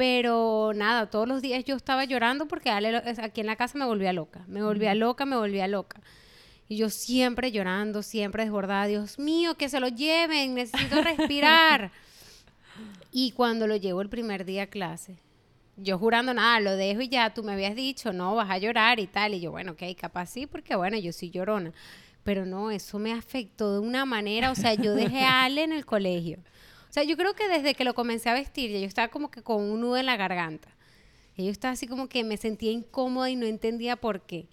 Pero 0.03 0.73
nada, 0.75 1.09
todos 1.09 1.29
los 1.29 1.41
días 1.43 1.65
yo 1.65 1.77
estaba 1.77 2.05
llorando 2.05 2.49
porque 2.49 2.71
Ale, 2.71 2.97
aquí 3.23 3.41
en 3.41 3.47
la 3.47 3.55
casa 3.55 3.79
me 3.79 3.85
volvía 3.85 4.13
loca, 4.13 4.45
me 4.49 4.61
volvía 4.61 4.97
loca, 4.97 5.27
me 5.27 5.37
volvía 5.37 5.69
loca. 5.69 6.01
Y 6.67 6.77
yo 6.77 6.91
siempre 6.91 7.53
llorando, 7.53 8.03
siempre 8.03 8.43
desbordada, 8.43 8.89
Dios 8.89 9.21
mío, 9.21 9.55
que 9.55 9.69
se 9.69 9.79
lo 9.79 9.87
lleven, 9.87 10.57
necesito 10.57 11.01
respirar. 11.03 11.93
y 13.13 13.31
cuando 13.31 13.69
lo 13.69 13.77
llevo 13.77 14.03
el 14.03 14.09
primer 14.09 14.45
día 14.45 14.65
a 14.65 14.67
clase, 14.67 15.19
yo 15.77 15.99
jurando 15.99 16.35
nada, 16.35 16.59
lo 16.59 16.75
dejo 16.75 17.01
y 17.03 17.09
ya, 17.09 17.33
tú 17.33 17.45
me 17.45 17.53
habías 17.53 17.77
dicho, 17.77 18.13
no, 18.13 18.35
vas 18.35 18.51
a 18.51 18.59
llorar 18.59 18.99
y 18.99 19.07
tal. 19.07 19.35
Y 19.35 19.41
yo, 19.41 19.53
bueno, 19.53 19.71
ok, 19.71 19.83
capaz 19.97 20.31
sí, 20.31 20.49
porque 20.49 20.75
bueno, 20.75 20.99
yo 20.99 21.13
soy 21.13 21.31
llorona. 21.31 21.73
Pero 22.25 22.45
no, 22.45 22.73
eso 22.73 22.99
me 22.99 23.13
afectó 23.13 23.75
de 23.75 23.79
una 23.79 24.05
manera, 24.05 24.51
o 24.51 24.57
sea, 24.57 24.75
yo 24.75 24.97
dejé 24.97 25.21
a 25.21 25.45
Ale 25.45 25.63
en 25.63 25.73
el 25.73 25.87
colegio. 25.87 26.41
O 26.93 26.95
sea, 26.95 27.05
yo 27.05 27.17
creo 27.17 27.33
que 27.33 27.49
desde 27.49 27.75
que 27.75 27.85
lo 27.85 27.95
comencé 27.95 28.29
a 28.29 28.35
vestir, 28.35 28.71
yo 28.71 28.87
estaba 28.87 29.09
como 29.09 29.31
que 29.31 29.43
con 29.43 29.63
un 29.63 29.81
nudo 29.81 29.97
en 29.97 30.05
la 30.05 30.19
garganta. 30.19 30.69
Y 31.39 31.47
yo 31.47 31.51
estaba 31.51 31.73
así 31.73 31.87
como 31.87 32.07
que 32.07 32.23
me 32.23 32.37
sentía 32.37 32.71
incómoda 32.71 33.31
y 33.31 33.35
no 33.35 33.47
entendía 33.47 33.97
por 33.97 34.21
qué. 34.21 34.47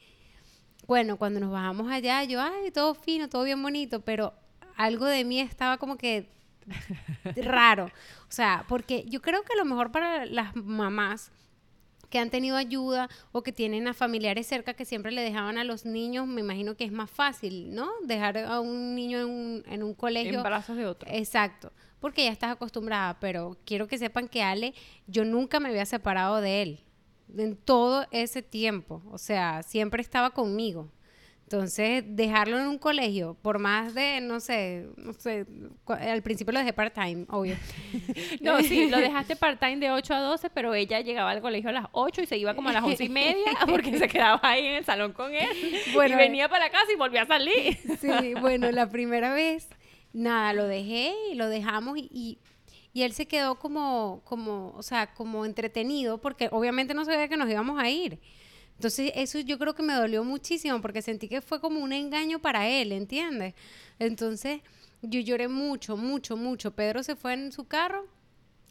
Bueno, 0.88 1.18
cuando 1.18 1.42
nos 1.42 1.52
bajamos 1.52 1.92
allá, 1.92 2.24
yo, 2.24 2.42
ay, 2.42 2.72
todo 2.72 2.96
fino, 2.96 3.28
todo 3.28 3.44
bien 3.44 3.62
bonito, 3.62 4.00
pero 4.00 4.32
algo 4.78 5.06
de 5.06 5.26
mí 5.26 5.42
estaba 5.42 5.76
como 5.80 5.98
que 5.98 6.30
raro. 7.44 7.88
O 7.88 8.32
sea, 8.32 8.64
porque 8.70 9.04
yo 9.10 9.22
creo 9.22 9.44
que 9.44 9.58
lo 9.58 9.66
mejor 9.66 9.92
para 9.92 10.26
las 10.26 10.56
mamás 10.56 11.34
que 12.10 12.20
han 12.20 12.30
tenido 12.30 12.58
ayuda 12.58 13.10
o 13.32 13.44
que 13.44 13.52
tienen 13.52 13.88
a 13.88 13.94
familiares 13.94 14.48
cerca 14.48 14.74
que 14.74 14.86
siempre 14.86 15.12
le 15.12 15.22
dejaban 15.22 15.58
a 15.58 15.64
los 15.64 15.86
niños, 15.86 16.28
me 16.28 16.42
imagino 16.42 16.76
que 16.76 16.84
es 16.84 16.92
más 16.92 17.10
fácil, 17.10 17.74
¿no? 17.74 17.90
Dejar 18.04 18.38
a 18.38 18.60
un 18.60 18.96
niño 18.96 19.20
en 19.20 19.28
un, 19.28 19.64
en 19.68 19.84
un 19.84 19.94
colegio. 19.94 20.38
En 20.38 20.44
brazos 20.44 20.78
de 20.78 20.86
otro. 20.86 21.10
Exacto, 21.12 21.72
porque 22.00 22.24
ya 22.24 22.32
estás 22.32 22.52
acostumbrada, 22.52 23.20
pero 23.20 23.58
quiero 23.66 23.88
que 23.88 23.98
sepan 23.98 24.28
que 24.28 24.44
Ale, 24.44 24.74
yo 25.08 25.26
nunca 25.26 25.60
me 25.60 25.70
había 25.70 25.86
separado 25.86 26.42
de 26.42 26.62
él 26.62 26.80
en 27.38 27.56
todo 27.56 28.08
ese 28.12 28.42
tiempo, 28.42 29.02
o 29.12 29.18
sea, 29.18 29.64
siempre 29.64 30.02
estaba 30.02 30.32
conmigo. 30.32 30.90
Entonces, 31.52 32.04
dejarlo 32.06 32.60
en 32.60 32.68
un 32.68 32.78
colegio, 32.78 33.36
por 33.42 33.58
más 33.58 33.96
de, 33.96 34.22
no 34.22 34.40
sé, 34.40 34.88
no 34.98 35.14
sé, 35.14 35.48
al 35.88 36.22
principio 36.22 36.54
lo 36.54 36.60
dejé 36.60 36.74
part-time, 36.74 37.26
obvio. 37.28 37.56
No, 38.42 38.62
sí, 38.62 38.88
lo 38.88 39.00
dejaste 39.00 39.36
part-time 39.36 39.78
de 39.78 39.90
8 39.90 40.14
a 40.14 40.20
12, 40.20 40.52
pero 40.52 40.76
ella 40.76 41.02
llegaba 41.02 41.32
al 41.32 41.42
colegio 41.42 41.72
a 41.72 41.74
las 41.74 41.86
8 41.92 42.22
y 42.22 42.26
se 42.28 42.38
iba 42.38 42.54
como 42.54 42.70
a 42.70 42.74
las 42.74 42.84
11 42.84 43.04
y 43.04 43.10
media 43.10 43.52
porque 43.68 43.98
se 43.98 44.08
quedaba 44.08 44.40
ahí 44.44 44.64
en 44.64 44.76
el 44.76 44.86
salón 44.86 45.12
con 45.12 45.34
él. 45.34 45.50
Bueno, 45.96 46.14
y 46.14 46.18
venía 46.20 46.48
para 46.50 46.70
casa 46.70 46.86
y 46.94 46.98
volvía 46.98 47.24
a 47.24 47.26
salir. 47.26 47.80
Sí, 48.00 48.36
bueno, 48.40 48.72
la 48.72 48.88
primera 48.88 49.34
vez, 49.34 49.70
nada, 50.14 50.54
lo 50.54 50.68
dejé 50.68 51.16
y 51.32 51.34
lo 51.34 51.50
dejamos 51.50 51.98
y, 51.98 52.10
y, 52.14 52.40
y 52.94 53.02
él 53.02 53.14
se 53.14 53.28
quedó 53.28 53.56
como, 53.56 54.22
como, 54.24 54.76
o 54.78 54.84
sea, 54.84 55.16
como 55.16 55.46
entretenido 55.46 56.20
porque 56.20 56.48
obviamente 56.52 56.94
no 56.94 57.06
sabía 57.06 57.28
que 57.28 57.38
nos 57.38 57.50
íbamos 57.50 57.82
a 57.82 57.90
ir. 57.90 58.20
Entonces 58.80 59.12
eso 59.16 59.40
yo 59.42 59.60
creo 59.60 59.76
que 59.76 59.84
me 59.84 59.94
dolió 59.94 60.24
muchísimo 60.24 60.80
porque 60.80 61.02
sentí 61.02 61.28
que 61.28 61.42
fue 61.42 61.60
como 61.60 61.82
un 61.82 61.92
engaño 61.92 62.40
para 62.40 62.66
él, 62.66 62.94
¿entiendes? 62.94 63.54
Entonces 64.00 64.62
yo 65.02 65.20
lloré 65.20 65.50
mucho, 65.50 65.98
mucho, 65.98 66.38
mucho. 66.38 66.72
Pedro 66.72 67.04
se 67.04 67.18
fue 67.18 67.34
en 67.34 67.52
su 67.52 67.68
carro 67.68 68.08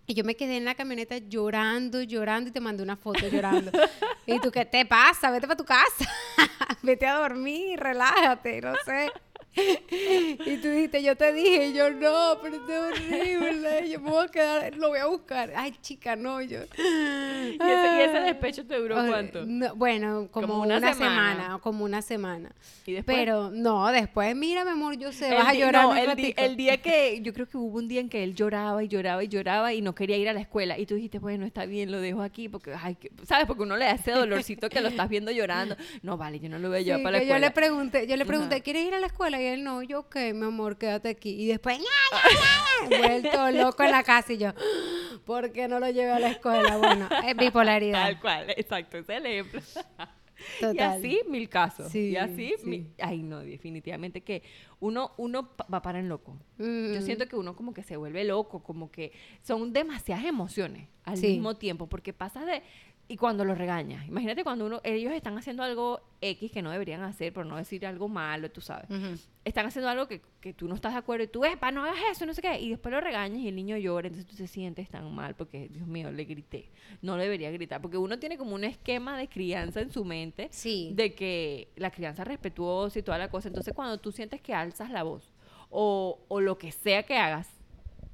y 0.06 0.14
yo 0.14 0.24
me 0.24 0.34
quedé 0.34 0.56
en 0.56 0.64
la 0.64 0.74
camioneta 0.74 1.18
llorando, 1.18 2.00
llorando 2.00 2.48
y 2.48 2.52
te 2.54 2.60
mandé 2.60 2.82
una 2.82 2.96
foto 2.96 3.28
llorando. 3.28 3.70
y 4.26 4.40
tú, 4.40 4.50
¿qué 4.50 4.64
te 4.64 4.86
pasa? 4.86 5.30
Vete 5.30 5.46
para 5.46 5.58
tu 5.58 5.66
casa. 5.66 6.10
Vete 6.82 7.06
a 7.06 7.18
dormir, 7.18 7.78
relájate, 7.78 8.62
no 8.62 8.72
sé. 8.86 9.12
Y 10.46 10.56
tú 10.58 10.68
dijiste, 10.68 11.02
yo 11.02 11.16
te 11.16 11.32
dije, 11.32 11.68
y 11.68 11.72
yo 11.74 11.90
no, 11.90 12.38
pero 12.42 12.56
es 12.56 12.62
horrible. 12.96 13.88
Yo 13.90 14.00
me 14.00 14.10
voy 14.10 14.24
a 14.24 14.28
quedar, 14.28 14.76
lo 14.76 14.88
voy 14.88 14.98
a 14.98 15.06
buscar. 15.06 15.52
Ay, 15.56 15.74
chica, 15.80 16.16
no, 16.16 16.40
yo. 16.42 16.60
¿Y 16.78 17.54
ese, 17.54 17.96
y 17.96 18.00
ese 18.00 18.20
despecho 18.20 18.66
te 18.66 18.78
duró 18.78 18.94
cuánto? 19.06 19.44
no, 19.46 19.74
bueno, 19.74 20.28
como, 20.30 20.46
Como 20.48 20.62
una, 20.62 20.78
una 20.78 20.92
semana. 20.94 21.32
semana. 21.36 21.58
como 21.60 21.84
una 21.84 22.02
semana. 22.02 22.50
¿Y 22.86 22.92
después? 22.92 23.16
Pero 23.16 23.50
no, 23.50 23.86
después, 23.88 24.34
mira, 24.36 24.64
mi 24.64 24.70
amor, 24.70 24.96
yo 24.98 25.12
sé, 25.12 25.28
El 25.30 25.34
vas 25.36 25.48
a 25.48 25.54
llorar. 25.54 25.84
no, 25.84 25.94
el, 25.96 26.16
di- 26.16 26.34
el 26.36 26.56
día 26.56 26.78
que 26.78 27.20
yo 27.22 27.32
creo 27.32 27.46
que 27.48 27.56
hubo 27.56 27.78
un 27.78 27.88
día 27.88 28.00
en 28.00 28.08
que 28.08 28.22
él 28.24 28.34
lloraba 28.34 28.82
y 28.82 28.88
lloraba 28.88 29.22
y 29.24 29.28
lloraba 29.28 29.72
y 29.74 29.82
no 29.82 29.94
quería 29.94 30.16
ir 30.16 30.28
a 30.28 30.32
la 30.32 30.40
escuela 30.40 30.78
y 30.78 30.86
tú 30.86 30.94
dijiste 30.94 31.18
bueno 31.18 31.44
está 31.44 31.66
bien 31.66 31.90
lo 31.92 32.00
dejo 32.00 32.22
aquí 32.22 32.48
porque 32.48 32.72
ay 32.80 32.94
que- 32.94 33.10
sabes 33.26 33.46
porque 33.46 33.62
uno 33.62 33.76
le 33.76 33.90
ese 33.90 34.12
dolorcito 34.12 34.68
que 34.68 34.80
lo 34.80 34.88
estás 34.88 35.08
viendo 35.08 35.30
llorando 35.30 35.76
no 36.02 36.16
vale 36.16 36.38
yo 36.40 36.48
no 36.48 36.58
lo 36.58 36.68
voy 36.68 36.78
a 36.78 36.80
llevar 36.82 36.98
Sí, 37.00 37.04
para 37.04 37.12
la 37.12 37.20
que 37.20 37.26
yo 37.26 37.32
escuela 37.34 37.46
le 37.48 37.52
pregunté, 37.54 38.06
yo 38.06 38.16
le 38.16 38.22
Ajá. 38.22 38.28
pregunté, 38.28 38.60
¿quieres 38.62 38.86
ir 38.86 38.94
a 38.94 39.00
la 39.00 39.06
escuela? 39.08 39.40
Y 39.40 39.46
él 39.54 39.64
no, 39.64 39.82
yo 39.82 40.00
ok, 40.00 40.16
mi 40.34 40.46
amor, 40.46 40.76
quédate 40.78 41.08
aquí. 41.08 41.30
Y 41.30 41.46
después, 41.46 41.78
¡ña, 41.78 41.84
ña, 42.12 42.90
ña! 42.90 42.98
vuelto 43.08 43.50
loco 43.50 43.82
en 43.82 43.90
la 43.90 44.02
casa 44.02 44.32
y 44.32 44.38
yo, 44.38 44.50
¿por 45.24 45.52
qué 45.52 45.68
no 45.68 45.80
lo 45.80 45.88
llevé 45.90 46.10
a 46.10 46.18
la 46.18 46.30
escuela? 46.30 46.76
Bueno, 46.78 47.08
es 47.26 47.36
bipolaridad. 47.36 48.02
tal 48.04 48.20
cual 48.20 48.50
exacto 48.56 48.98
es 48.98 49.08
el 49.08 49.26
ejemplo 49.26 49.60
y 50.72 50.78
así 50.78 51.20
mil 51.28 51.48
casos 51.48 51.90
Sí, 51.90 52.10
y 52.10 52.16
así 52.16 52.54
sí. 52.60 52.64
mi- 52.66 52.86
ay 53.00 53.24
no 53.24 53.40
definitivamente 53.40 54.20
que 54.20 54.44
uno 54.78 55.10
uno 55.16 55.50
va 55.72 55.82
para 55.82 55.98
en 55.98 56.08
loco 56.08 56.38
yo 56.58 56.64
Mm. 56.64 57.02
siento 57.02 57.26
que 57.26 57.34
uno 57.34 57.56
como 57.56 57.74
que 57.74 57.82
se 57.82 57.96
vuelve 57.96 58.22
loco, 58.24 58.62
como 58.62 58.88
que 58.92 59.10
son 59.42 59.72
demasiadas 59.72 60.24
emociones 60.24 60.88
al 61.04 61.16
Sí. 61.16 61.26
mismo 61.28 61.56
tiempo, 61.56 61.88
porque 61.88 62.12
pasas 62.12 62.46
de... 62.46 62.62
Y 63.10 63.16
cuando 63.16 63.42
los 63.46 63.56
regañas, 63.56 64.06
imagínate 64.06 64.44
cuando 64.44 64.66
uno, 64.66 64.80
ellos 64.84 65.14
están 65.14 65.36
haciendo 65.38 65.62
algo 65.62 66.00
X 66.20 66.52
que 66.52 66.60
no 66.60 66.70
deberían 66.70 67.00
hacer, 67.00 67.32
por 67.32 67.46
no 67.46 67.56
decir 67.56 67.86
algo 67.86 68.06
malo, 68.06 68.50
tú 68.50 68.60
sabes. 68.60 68.86
Están 69.46 69.64
haciendo 69.64 69.88
algo 69.88 70.06
que, 70.06 70.20
que 70.42 70.52
tú 70.52 70.68
no 70.68 70.74
estás 70.74 70.92
de 70.92 70.98
acuerdo 70.98 71.24
y 71.24 71.28
tú, 71.28 71.42
epa, 71.42 71.70
no 71.72 71.84
hagas 71.84 71.96
eso, 72.12 72.26
no 72.26 72.34
sé 72.34 72.42
qué. 72.42 72.60
Y 72.60 72.68
después 72.68 72.92
lo 72.92 73.00
regañas 73.00 73.38
y 73.40 73.48
el 73.48 73.56
niño 73.56 73.78
llora, 73.78 74.08
entonces 74.08 74.28
tú 74.28 74.36
te 74.36 74.46
sientes 74.46 74.90
tan 74.90 75.10
mal 75.14 75.34
porque, 75.36 75.68
Dios 75.70 75.86
mío, 75.86 76.10
le 76.12 76.24
grité. 76.26 76.70
No 77.00 77.16
debería 77.16 77.50
gritar, 77.50 77.80
porque 77.80 77.96
uno 77.96 78.18
tiene 78.18 78.36
como 78.36 78.54
un 78.54 78.64
esquema 78.64 79.16
de 79.16 79.26
crianza 79.28 79.80
en 79.80 79.90
su 79.90 80.04
mente 80.04 80.48
Sí. 80.50 80.92
de 80.94 81.14
que 81.14 81.68
la 81.76 81.90
crianza 81.90 82.24
respetuosa 82.24 82.98
y 82.98 83.02
toda 83.02 83.16
la 83.16 83.30
cosa. 83.30 83.48
Entonces, 83.48 83.72
cuando 83.72 83.96
tú 83.96 84.12
sientes 84.12 84.42
que 84.42 84.52
alzas 84.52 84.90
la 84.90 85.02
voz 85.02 85.32
o, 85.70 86.20
o 86.28 86.40
lo 86.42 86.58
que 86.58 86.72
sea 86.72 87.04
que 87.04 87.16
hagas, 87.16 87.48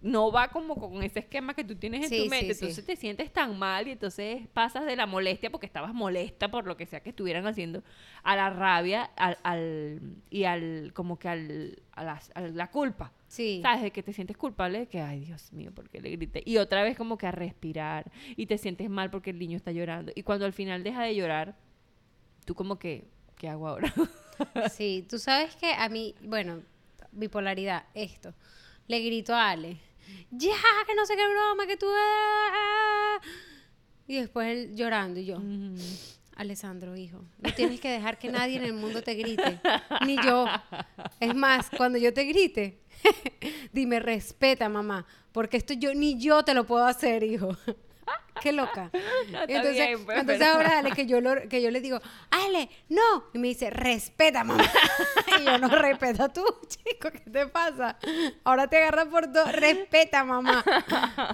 no 0.05 0.31
va 0.31 0.49
como 0.49 0.77
con 0.77 1.03
ese 1.03 1.19
esquema 1.21 1.55
que 1.55 1.65
tú 1.65 1.75
tienes 1.77 2.13
en 2.13 2.23
tu 2.25 2.29
mente. 2.31 2.55
sí, 2.55 2.61
sí. 2.61 2.65
entonces 2.67 2.87
te 2.87 2.95
sientes 2.95 3.33
tan 3.33 3.59
mal 3.59 3.89
y 3.89 3.93
entonces 3.93 4.47
pasas 4.53 4.85
de 4.87 4.95
la 4.97 5.07
molestia 5.07 5.51
porque 5.51 5.67
estabas 5.67 5.95
molesta 5.95 6.51
por 6.51 6.67
lo 6.67 6.77
que 6.77 6.85
sea 6.87 7.01
que 7.01 7.09
estuvieran 7.11 7.47
haciendo 7.47 7.83
a 8.23 8.37
la 8.37 8.51
rabia 8.51 9.05
al, 9.17 9.39
al- 9.43 10.01
y 10.31 10.45
al 10.45 10.93
como 10.95 11.19
que 11.19 11.29
al, 11.29 11.83
a, 11.93 12.05
la, 12.05 12.21
a 12.35 12.41
la 12.43 12.71
culpa. 12.71 13.13
Sí. 13.29 13.61
¿Sabes? 13.63 13.83
De 13.83 13.91
que 13.91 14.03
te 14.03 14.13
sientes 14.13 14.37
culpable 14.37 14.81
de 14.81 14.87
que, 14.87 15.01
ay, 15.01 15.21
Dios 15.25 15.53
mío, 15.53 15.73
¿por 15.75 15.89
qué 15.89 16.01
le 16.01 16.11
grité? 16.11 16.43
Y 16.47 16.59
otra 16.59 16.83
vez 16.85 16.97
como 16.97 17.17
que 17.19 17.27
a 17.27 17.33
respirar 17.33 18.13
y 18.37 18.47
te 18.47 18.59
sientes 18.59 18.89
mal 18.91 19.11
porque 19.11 19.31
el 19.31 19.39
niño 19.39 19.57
está 19.57 19.73
llorando. 19.73 20.13
Y 20.15 20.23
cuando 20.23 20.45
al 20.45 20.53
final 20.53 20.85
deja 20.85 21.03
de 21.03 21.17
llorar, 21.17 21.57
tú 22.45 22.55
como 22.55 22.79
que, 22.79 23.05
¿qué 23.39 23.49
hago 23.49 23.67
ahora? 23.69 23.93
Sí, 24.73 25.07
tú 25.09 25.19
sabes 25.19 25.55
que 25.57 25.73
a 25.73 25.89
mí, 25.89 26.15
bueno, 26.21 26.61
bipolaridad, 27.13 27.85
esto. 27.95 28.35
Le 28.89 29.01
grito 29.01 29.33
a 29.35 29.51
Ale, 29.51 29.79
ya, 30.31 30.57
que 30.87 30.95
no 30.95 31.07
sé 31.07 31.17
qué 31.17 31.29
broma, 31.29 31.67
que 31.67 31.77
tú... 31.77 31.87
ah". 31.91 33.21
Y 34.07 34.17
después 34.17 34.49
él 34.49 34.77
llorando 34.77 35.21
y 35.21 35.25
yo, 35.25 35.41
Alessandro, 36.37 36.97
hijo, 36.97 37.25
no 37.39 37.55
tienes 37.55 37.81
que 37.81 37.89
dejar 37.89 38.19
que 38.19 38.31
nadie 38.31 38.57
en 38.57 38.65
el 38.65 38.73
mundo 38.73 39.03
te 39.03 39.15
grite, 39.15 39.61
ni 40.05 40.17
yo. 40.25 40.47
Es 41.21 41.35
más, 41.35 41.71
cuando 41.71 41.97
yo 41.99 42.13
te 42.13 42.25
grite, 42.25 42.81
dime, 43.73 44.01
respeta, 44.01 44.69
mamá, 44.69 45.07
porque 45.33 45.57
esto 45.57 45.75
yo 45.75 45.95
ni 45.95 46.19
yo 46.19 46.43
te 46.43 46.55
lo 46.55 46.65
puedo 46.65 46.85
hacer, 46.85 47.23
hijo. 47.23 47.57
Qué 48.43 48.53
loca. 48.53 48.91
No, 49.31 49.43
entonces, 49.43 49.73
bien, 49.75 50.05
pues, 50.05 50.19
entonces 50.19 50.39
pero- 50.47 50.53
ahora 50.57 50.79
Ale, 50.79 50.91
que 50.97 51.07
yo, 51.07 51.21
lo- 51.21 51.49
que 51.49 51.63
yo 51.63 51.71
le 51.71 51.81
digo, 51.81 52.01
Ale, 52.31 52.69
no. 52.89 53.25
Y 53.33 53.39
me 53.39 53.49
dice, 53.49 53.71
respeta, 53.71 54.45
mamá. 54.45 54.65
y 55.41 55.45
yo, 55.45 55.59
no, 55.59 55.69
respeta 55.69 56.29
tú, 56.33 56.45
chico, 56.69 57.11
¿qué 57.13 57.21
te 57.31 57.47
pasa? 57.47 57.97
Ahora 58.45 58.67
te 58.69 58.77
agarras 58.79 59.07
por 59.07 59.33
todo, 59.33 59.51
respeta, 59.53 60.25
mamá. 60.25 60.65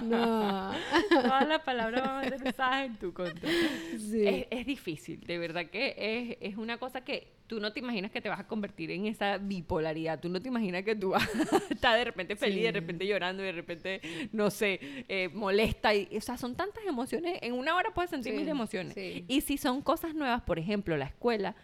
No. 0.03 0.71
Todas 1.09 1.47
las 1.47 1.61
palabras 1.61 2.01
van 2.03 2.25
a 2.25 2.29
ser 2.29 2.43
usadas 2.47 2.85
en 2.85 2.97
tu 2.97 3.13
contra. 3.13 3.49
Sí. 3.97 4.27
Es, 4.27 4.47
es 4.51 4.65
difícil, 4.65 5.19
de 5.21 5.37
verdad 5.37 5.65
que 5.67 5.95
es, 5.97 6.51
es 6.51 6.57
una 6.57 6.77
cosa 6.77 7.01
que 7.01 7.27
tú 7.51 7.59
no 7.59 7.73
te 7.73 7.81
imaginas 7.81 8.11
que 8.11 8.21
te 8.21 8.29
vas 8.29 8.39
a 8.39 8.47
convertir 8.47 8.91
en 8.91 9.07
esa 9.07 9.37
bipolaridad. 9.37 10.21
Tú 10.21 10.29
no 10.29 10.41
te 10.41 10.47
imaginas 10.47 10.83
que 10.83 10.95
tú 10.95 11.09
vas 11.09 11.27
a 11.51 11.57
estar 11.69 11.97
de 11.97 12.05
repente 12.05 12.37
feliz, 12.37 12.61
de 12.63 12.67
Sí. 12.69 12.71
repente 12.71 13.05
llorando, 13.05 13.43
de 13.43 13.51
repente, 13.51 13.99
no 14.31 14.49
sé, 14.49 14.79
eh, 15.09 15.27
molesta. 15.33 15.93
Y, 15.93 16.07
o 16.15 16.21
sea, 16.21 16.37
son 16.37 16.55
tantas 16.55 16.85
emociones. 16.85 17.39
En 17.41 17.51
una 17.51 17.75
hora 17.75 17.93
puedes 17.93 18.09
sentir 18.09 18.31
Sí, 18.31 18.37
mil 18.39 18.47
emociones. 18.47 18.93
sí. 18.93 19.25
Y 19.27 19.41
si 19.41 19.57
son 19.57 19.81
cosas 19.81 20.15
nuevas, 20.15 20.41
por 20.43 20.59
ejemplo, 20.59 20.95
la 20.95 21.05
escuela, 21.07 21.55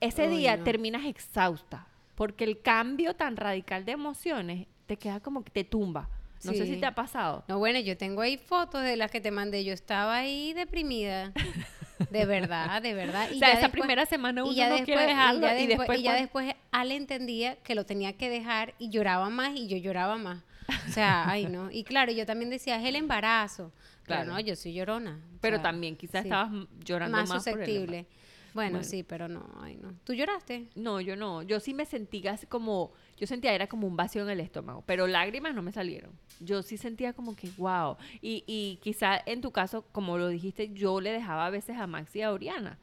ese 0.00 0.28
día 0.28 0.58
no. 0.58 0.64
terminas 0.64 1.06
exhausta. 1.06 1.86
Porque 2.14 2.44
el 2.44 2.60
cambio 2.60 3.14
tan 3.14 3.36
radical 3.38 3.86
de 3.86 3.92
emociones 3.92 4.66
te 4.84 4.98
queda 4.98 5.20
como 5.20 5.42
que 5.42 5.50
te 5.50 5.64
tumba. 5.64 6.10
No 6.44 6.52
sé 6.52 6.66
si 6.66 6.74
Sí. 6.74 6.80
te 6.80 6.84
ha 6.84 6.94
pasado. 6.94 7.42
No, 7.48 7.58
bueno, 7.58 7.80
yo 7.80 7.96
tengo 7.96 8.20
ahí 8.20 8.36
fotos 8.36 8.82
de 8.82 8.98
las 8.98 9.10
que 9.10 9.22
te 9.22 9.30
mandé. 9.30 9.64
Yo 9.64 9.72
estaba 9.72 10.16
ahí 10.18 10.52
deprimida. 10.52 11.32
De 12.10 12.24
verdad, 12.26 12.82
de 12.82 12.94
verdad. 12.94 13.28
O 13.30 13.34
Y 13.34 13.38
sea, 13.38 13.48
ya 13.48 13.52
esa 13.54 13.60
después- 13.62 13.82
primera 13.82 14.06
semana 14.06 14.42
uno 14.42 14.52
y 14.52 14.56
ya 14.56 14.68
no 14.68 14.74
después, 14.76 14.86
quiere 14.96 15.06
dejarlo 15.06 15.38
y 15.46 15.50
ya 15.50 15.60
y 15.60 15.66
después, 15.66 15.98
y 15.98 16.02
ya 16.02 16.10
cuando- 16.10 16.22
después 16.22 16.54
Ale 16.72 16.96
entendía 16.96 17.56
que 17.56 17.74
lo 17.74 17.86
tenía 17.86 18.12
que 18.14 18.28
dejar 18.28 18.74
y 18.78 18.90
lloraba 18.90 19.30
más 19.30 19.54
y 19.54 19.68
yo 19.68 19.76
lloraba 19.76 20.16
más. 20.18 20.42
O 20.88 20.90
sea, 20.92 21.24
ay 21.28 21.46
no. 21.46 21.70
Y 21.70 21.84
claro, 21.84 22.10
yo 22.12 22.26
también 22.26 22.50
decía, 22.50 22.76
es 22.80 22.84
el 22.84 22.96
embarazo. 22.96 23.72
Claro, 24.04 24.32
no, 24.32 24.40
yo 24.40 24.54
soy 24.56 24.74
llorona. 24.74 25.18
o 25.36 25.38
Pero 25.40 25.56
sea, 25.56 25.62
también 25.62 25.96
quizás 25.96 26.22
sí. 26.22 26.28
estabas 26.28 26.50
llorando 26.84 27.16
más 27.16 27.28
más, 27.28 27.44
por 27.44 27.60
el 27.60 27.66
susceptible. 27.66 28.06
Bueno, 28.54 28.78
Bueno. 28.78 28.84
sí, 28.84 29.02
pero 29.02 29.28
no, 29.28 29.44
ay 29.60 29.76
no. 29.82 29.92
¿Tú 30.04 30.14
lloraste? 30.14 30.68
No, 30.76 31.00
yo 31.00 31.16
no. 31.16 31.42
Yo 31.42 31.58
sí 31.60 31.74
me 31.74 31.84
sentía 31.84 32.32
así 32.32 32.46
como, 32.46 32.92
yo 33.16 33.26
sentía 33.26 33.52
era 33.52 33.66
como 33.66 33.86
un 33.88 33.96
vacío 33.96 34.22
en 34.22 34.30
el 34.30 34.38
estómago, 34.40 34.82
pero 34.86 35.06
lágrimas 35.08 35.54
no 35.54 35.60
me 35.62 35.72
salieron. 35.72 36.12
Yo 36.40 36.62
sí 36.62 36.76
sentía 36.76 37.12
como 37.12 37.34
que, 37.34 37.48
wow. 37.56 37.96
Y, 38.22 38.44
y 38.46 38.78
quizá 38.82 39.20
en 39.26 39.40
tu 39.40 39.50
caso, 39.50 39.84
como 39.92 40.18
lo 40.18 40.28
dijiste, 40.28 40.72
yo 40.72 41.00
le 41.00 41.10
dejaba 41.10 41.46
a 41.46 41.50
veces 41.50 41.76
a 41.76 41.86
Maxi 41.88 42.20
y 42.20 42.22
a 42.22 42.32
Oriana. 42.32 42.78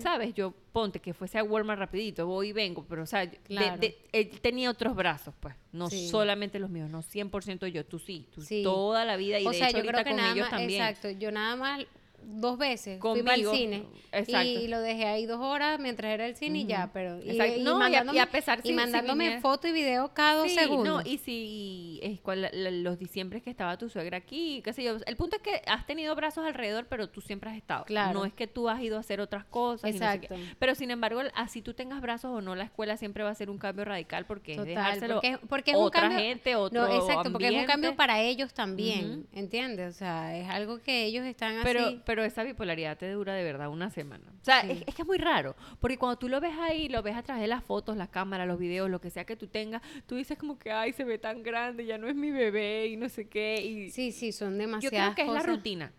¿Sabes? 0.00 0.34
Yo, 0.34 0.52
ponte 0.72 1.00
que 1.00 1.14
fuese 1.14 1.38
a 1.38 1.42
Walmart 1.42 1.78
rapidito, 1.78 2.26
voy 2.26 2.48
y 2.48 2.52
vengo, 2.52 2.84
pero, 2.86 3.02
o 3.02 3.06
sea, 3.06 3.26
de- 3.26 3.38
Claro. 3.38 3.78
de- 3.78 3.96
él 4.12 4.28
tenía 4.42 4.70
otros 4.70 4.94
brazos, 4.94 5.34
pues. 5.40 5.54
No 5.72 5.88
Sí. 5.88 6.08
solamente 6.08 6.58
los 6.58 6.68
míos, 6.68 6.90
no 6.90 7.00
100% 7.02 7.66
yo, 7.66 7.84
tú 7.86 7.98
sí, 7.98 8.28
tú 8.34 8.42
Sí. 8.42 8.62
toda 8.62 9.04
la 9.06 9.16
vida 9.16 9.40
y 9.40 9.46
o 9.46 9.50
de 9.50 9.56
sea, 9.58 9.68
hecho 9.68 9.78
yo 9.78 9.84
creo 9.86 10.04
que 10.04 10.10
con 10.10 10.16
nada 10.18 10.32
ellos 10.32 10.50
más, 10.50 10.50
también. 10.50 10.82
exacto, 10.82 11.10
yo 11.10 11.30
nada 11.32 11.56
más 11.56 11.84
dos 12.28 12.58
veces 12.58 12.98
fui 13.00 13.22
para 13.22 13.36
el 13.36 13.44
Conmigo, 13.44 13.54
cine 13.54 13.84
exacto. 14.12 14.42
y 14.48 14.66
lo 14.68 14.80
dejé 14.80 15.06
ahí 15.06 15.26
dos 15.26 15.40
horas 15.40 15.78
mientras 15.78 16.12
era 16.12 16.26
el 16.26 16.34
cine 16.34 16.60
y 16.60 16.66
ya, 16.66 16.90
pero 16.92 17.18
y, 17.22 17.30
y 17.30 17.62
No, 17.62 17.88
y 17.88 17.92
y 18.14 18.18
a 18.18 18.26
pesar 18.30 18.58
y 18.58 18.62
si- 18.62 18.68
si 18.68 18.74
mandándome 18.74 19.24
viniera- 19.24 19.40
foto 19.40 19.68
y 19.68 19.72
video 19.72 20.12
cada 20.12 20.38
dos 20.38 20.48
Sí, 20.48 20.54
segundos. 20.56 21.04
No, 21.04 21.10
y 21.10 21.18
si 21.18 22.00
es 22.02 22.20
cual- 22.20 22.50
los 22.82 22.98
diciembres 22.98 23.42
que 23.42 23.50
estaba 23.50 23.76
tu 23.78 23.88
suegra 23.88 24.18
aquí, 24.18 24.60
qué 24.64 24.72
sé 24.72 24.82
yo. 24.82 24.96
El 25.06 25.16
punto 25.16 25.36
es 25.36 25.42
que 25.42 25.62
has 25.66 25.86
tenido 25.86 26.14
brazos 26.14 26.44
alrededor, 26.44 26.86
pero 26.88 27.08
tú 27.08 27.20
siempre 27.20 27.50
has 27.50 27.56
estado. 27.56 27.84
Claro. 27.84 28.18
No 28.18 28.24
es 28.24 28.32
que 28.32 28.46
tú 28.46 28.68
has 28.68 28.80
ido 28.82 28.96
a 28.96 29.00
hacer 29.00 29.20
otras 29.20 29.44
cosas. 29.44 29.84
no 29.84 29.98
sé. 29.98 30.04
Exacto. 30.04 30.34
Pero 30.58 30.74
sin 30.74 30.90
embargo, 30.90 31.20
así 31.34 31.62
tú 31.62 31.74
tengas 31.74 32.00
brazos 32.00 32.30
o 32.32 32.40
no, 32.40 32.54
la 32.56 32.64
escuela 32.64 32.96
siempre 32.96 33.22
va 33.22 33.30
a 33.30 33.34
ser 33.34 33.50
un 33.50 33.58
cambio 33.58 33.84
radical 33.84 34.26
porque 34.26 34.52
es 34.52 34.58
Total, 34.58 34.74
dejárselo 34.74 35.14
porque, 35.20 35.38
porque 35.48 35.70
es 35.72 35.76
un 35.76 35.84
otra 35.84 36.00
cambio, 36.02 36.18
gente, 36.18 36.56
otro 36.56 36.86
no, 36.86 36.92
exacto, 36.94 37.30
porque 37.32 37.48
es 37.48 37.54
un 37.60 37.66
cambio 37.66 37.94
para 37.96 38.20
ellos 38.20 38.52
también, 38.52 39.26
¿entiendes? 39.32 39.94
O 39.94 39.98
sea, 39.98 40.36
es 40.36 40.48
algo 40.48 40.78
que 40.78 41.04
ellos 41.04 41.24
están 41.24 41.60
Pero, 41.62 41.86
así. 41.86 42.00
pero 42.04 42.15
esa 42.24 42.42
bipolaridad 42.44 42.96
te 42.98 43.10
dura 43.10 43.34
de 43.34 43.44
verdad 43.44 43.68
una 43.68 43.90
semana. 43.90 44.24
O 44.40 44.44
sea, 44.44 44.62
Sí. 44.62 44.70
es, 44.72 44.84
es 44.86 44.94
que 44.94 45.02
es 45.02 45.06
muy 45.08 45.18
raro. 45.18 45.54
Porque 45.80 45.98
cuando 45.98 46.18
tú 46.18 46.28
lo 46.28 46.40
ves 46.40 46.54
ahí, 46.58 46.88
lo 46.88 47.02
ves 47.02 47.16
a 47.16 47.22
través 47.22 47.42
de 47.42 47.48
las 47.48 47.62
fotos, 47.64 47.96
las 47.96 48.08
cámaras, 48.08 48.46
los 48.46 48.58
videos, 48.58 48.88
lo 48.90 49.00
que 49.00 49.10
sea 49.10 49.24
que 49.24 49.36
tú 49.36 49.46
tengas, 49.48 49.82
tú 50.06 50.14
dices 50.16 50.38
como 50.38 50.58
que, 50.58 50.70
ay, 50.72 50.92
se 50.92 51.04
ve 51.04 51.18
tan 51.18 51.42
grande, 51.42 51.84
ya 51.86 51.98
no 51.98 52.08
es 52.08 52.14
mi 52.14 52.30
bebé 52.30 52.86
y 52.86 52.96
no 52.96 53.08
sé 53.08 53.28
qué. 53.28 53.56
Y 53.62 53.90
Sí, 53.90 54.12
sí, 54.12 54.32
son 54.32 54.52
yo 54.54 54.58
demasiadas 54.58 55.14
creo 55.14 55.26
que 55.26 55.30
es 55.30 55.34
la 55.34 55.42
rutina. 55.42 55.92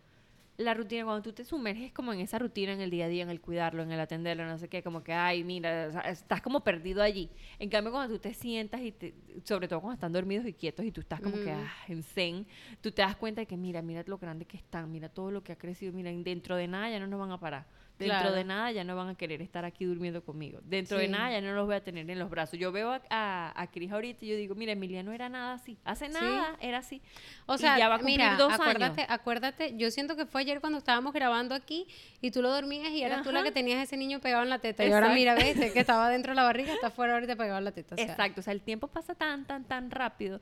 La 0.58 0.74
rutina, 0.74 1.04
cuando 1.04 1.22
tú 1.22 1.34
te 1.34 1.46
sumerges 1.46 1.94
como 1.94 2.14
en 2.14 2.20
esa 2.20 2.40
rutina 2.40 2.74
en 2.74 2.82
el 2.82 2.90
día 2.90 3.06
a 3.06 3.08
día, 3.10 3.22
en 3.22 3.30
el 3.30 3.40
cuidarlo, 3.40 3.84
en 3.84 3.92
el 3.92 4.00
atenderlo, 4.00 4.44
no 4.48 4.58
sé 4.58 4.68
qué, 4.68 4.82
como 4.82 5.04
que, 5.04 5.14
ay, 5.14 5.44
mira, 5.44 5.86
o 5.88 5.92
sea, 5.92 6.02
estás 6.02 6.42
como 6.42 6.64
perdido 6.64 7.04
allí. 7.04 7.30
En 7.60 7.70
cambio, 7.70 7.92
cuando 7.92 8.16
tú 8.16 8.20
te 8.20 8.34
sientas 8.34 8.82
y 8.82 8.92
te, 8.92 9.14
sobre 9.44 9.68
todo 9.68 9.82
cuando 9.82 9.94
están 9.94 10.12
dormidos 10.14 10.48
y 10.48 10.54
quietos 10.54 10.84
y 10.84 10.92
tú 10.92 11.02
estás 11.02 11.22
como 11.22 11.40
que 11.40 11.52
Ujú. 11.52 11.62
ah, 11.62 11.72
en 11.88 12.02
zen, 12.02 12.48
tú 12.82 12.92
te 12.92 13.04
das 13.04 13.16
cuenta 13.18 13.42
de 13.42 13.46
que, 13.46 13.56
mira, 13.56 13.84
mira 13.84 14.04
lo 14.08 14.18
grande 14.18 14.46
que 14.46 14.58
están, 14.58 14.92
mira 14.92 15.10
todo 15.10 15.30
lo 15.30 15.44
que 15.44 15.52
ha 15.52 15.58
crecido, 15.60 15.94
mira, 15.94 16.12
dentro 16.12 16.56
de 16.56 16.68
nada 16.68 16.90
ya 16.90 17.00
no 17.00 17.06
nos 17.06 17.20
van 17.20 17.32
a 17.32 17.40
parar. 17.40 17.68
Dentro 17.98 18.20
Claro. 18.20 18.36
de 18.36 18.44
nada 18.44 18.72
ya 18.72 18.84
no 18.84 18.96
van 18.96 19.10
a 19.10 19.16
querer 19.16 19.42
estar 19.42 19.66
aquí 19.66 19.86
durmiendo 19.86 20.24
conmigo. 20.24 20.60
Dentro 20.64 20.98
de 21.00 21.08
nada 21.08 21.32
ya 21.32 21.42
no 21.42 21.54
los 21.56 21.66
voy 21.66 21.76
a 21.76 21.84
tener 21.84 22.08
en 22.10 22.20
los 22.20 22.30
brazos. 22.30 22.60
Yo 22.60 22.72
veo 22.72 22.92
a, 22.92 23.02
a, 23.10 23.60
a 23.60 23.68
Cris 23.72 23.92
ahorita 23.92 24.24
y 24.24 24.28
yo 24.30 24.36
digo, 24.36 24.54
mira, 24.54 24.74
Emilia 24.74 25.02
no 25.02 25.12
era 25.14 25.30
nada 25.30 25.54
así. 25.54 25.78
Hace 25.84 26.08
Sí. 26.08 26.14
nada 26.14 26.56
era 26.62 26.78
así. 26.78 27.02
O 27.48 27.56
Y 27.56 27.58
sea, 27.58 27.78
ya 27.78 27.90
va 27.90 27.96
a 27.96 27.98
cumplir 27.98 28.18
mira, 28.20 28.36
dos 28.38 28.54
acuérdate, 28.54 29.02
años. 29.02 29.12
acuérdate, 29.12 29.78
yo 29.78 29.90
siento 29.90 30.16
que 30.16 30.26
fue 30.28 30.42
ayer 30.42 30.60
cuando 30.60 30.78
estábamos 30.78 31.12
grabando 31.14 31.56
aquí 31.56 31.88
y 32.22 32.30
tú 32.32 32.42
lo 32.44 32.52
dormías 32.52 32.90
y 32.92 33.02
eras 33.02 33.24
tú 33.24 33.32
la 33.32 33.42
que 33.44 33.52
tenías 33.52 33.82
ese 33.82 33.98
niño 33.98 34.20
pegado 34.20 34.44
en 34.44 34.50
la 34.50 34.60
teta. 34.60 34.86
Y 34.86 34.92
ahora 34.92 35.10
mira, 35.10 35.34
ves, 35.36 35.56
que 35.74 35.80
estaba 35.80 36.10
dentro 36.10 36.32
de 36.34 36.36
la 36.36 36.44
barriga 36.44 36.74
está 36.74 36.92
fuera 36.92 37.14
ahorita 37.16 37.36
pegado 37.36 37.58
en 37.58 37.66
la 37.66 37.72
teta. 37.72 37.96
o 37.96 37.98
sea, 37.98 38.06
Exacto, 38.06 38.42
o 38.42 38.44
sea, 38.44 38.54
el 38.54 38.62
tiempo 38.62 38.88
pasa 38.88 39.16
tan, 39.16 39.46
tan, 39.46 39.64
tan 39.64 39.90
rápido 39.90 40.40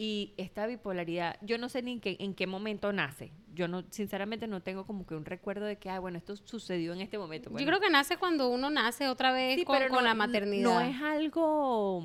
y 0.00 0.32
esta 0.36 0.66
bipolaridad, 0.68 1.36
yo 1.42 1.58
no 1.58 1.68
sé 1.68 1.82
ni 1.82 1.92
en 1.92 2.00
qué, 2.00 2.16
en 2.20 2.32
qué 2.34 2.46
momento 2.46 2.92
nace. 2.92 3.32
Yo 3.52 3.66
no, 3.66 3.82
sinceramente 3.90 4.46
no 4.46 4.62
tengo 4.62 4.86
como 4.86 5.04
que 5.04 5.16
un 5.16 5.24
recuerdo 5.24 5.66
de 5.66 5.76
que, 5.76 5.90
ah, 5.90 5.98
bueno, 5.98 6.16
esto 6.18 6.36
sucedió 6.36 6.92
en 6.92 7.00
este 7.00 7.18
momento. 7.18 7.50
Yo 7.58 7.66
creo 7.66 7.80
que 7.80 7.90
nace 7.90 8.16
cuando 8.16 8.48
uno 8.48 8.70
nace 8.70 9.08
otra 9.08 9.32
vez 9.32 9.56
sí, 9.58 9.64
con, 9.64 9.76
pero 9.76 9.88
con 9.90 9.98
no- 9.98 10.04
la 10.08 10.14
maternidad. 10.14 10.62
No 10.62 10.80
es 10.80 10.96
algo 11.02 12.04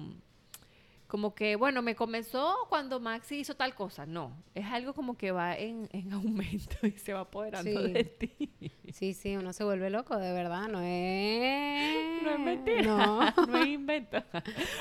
como 1.14 1.36
que, 1.36 1.56
bueno, 1.56 1.84
me 1.84 1.94
comenzó 1.96 2.56
cuando 2.70 3.00
Maxi 3.00 3.36
hizo 3.36 3.56
tal 3.56 3.76
cosa. 3.76 4.08
No, 4.08 4.36
es 4.56 4.66
algo 4.66 4.96
como 4.96 5.16
que 5.16 5.32
va 5.32 5.56
en, 5.56 5.88
en 5.92 6.12
aumento 6.14 6.88
y 6.88 6.92
se 6.94 7.14
va 7.14 7.20
apoderando 7.20 7.86
Sí. 7.86 7.94
de 7.94 8.04
ti. 8.04 8.52
Sí, 8.92 9.14
sí, 9.14 9.38
uno 9.38 9.54
se 9.54 9.64
vuelve 9.64 9.92
loco, 9.92 10.18
de 10.18 10.34
verdad, 10.34 10.68
no 10.70 10.82
es... 10.82 12.24
No 12.24 12.32
es 12.32 12.40
mentira, 12.40 12.82
No. 12.82 13.20
no 13.48 13.58
es 13.60 13.68
invento. 13.68 14.24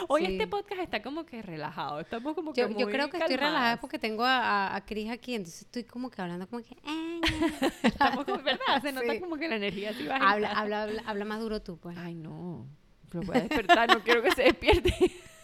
Hoy 0.09 0.25
Sí. 0.25 0.33
este 0.33 0.47
podcast 0.47 0.81
está 0.81 1.03
como 1.03 1.27
que 1.27 1.43
relajado, 1.43 2.01
estamos 2.01 2.35
como 2.35 2.55
que 2.55 2.63
Yo, 2.63 2.71
yo 2.79 2.87
creo 2.87 3.11
que 3.11 3.19
estoy 3.19 3.37
relajada 3.37 3.79
porque 3.79 3.99
tengo 3.99 4.25
a, 4.25 4.69
a, 4.69 4.77
a 4.77 4.87
Cris 4.87 5.11
aquí, 5.11 5.35
entonces 5.35 5.61
estoy 5.63 5.85
como 5.85 6.09
que 6.11 6.23
hablando 6.23 6.49
como 6.49 6.63
que... 6.63 6.73
"Eh, 6.83 7.21
Estamos 7.83 8.25
como, 8.25 8.43
¿verdad? 8.43 8.81
Se 8.81 8.91
nota 8.91 9.13
Sí. 9.13 9.21
como 9.21 9.37
que 9.37 9.49
la 9.51 9.57
energía 9.57 9.91
habla, 10.19 10.51
habla, 10.53 10.83
habla, 10.85 11.03
habla 11.05 11.25
más 11.27 11.41
duro 11.41 11.61
tú, 11.61 11.77
pues. 11.77 11.95
Ay, 11.99 12.15
no. 12.15 12.67
Lo 13.11 13.21
voy 13.21 13.37
a 13.37 13.41
despertar, 13.41 13.91
no 13.95 14.03
quiero 14.03 14.23
que 14.23 14.31
se 14.31 14.45
despierte. 14.45 14.95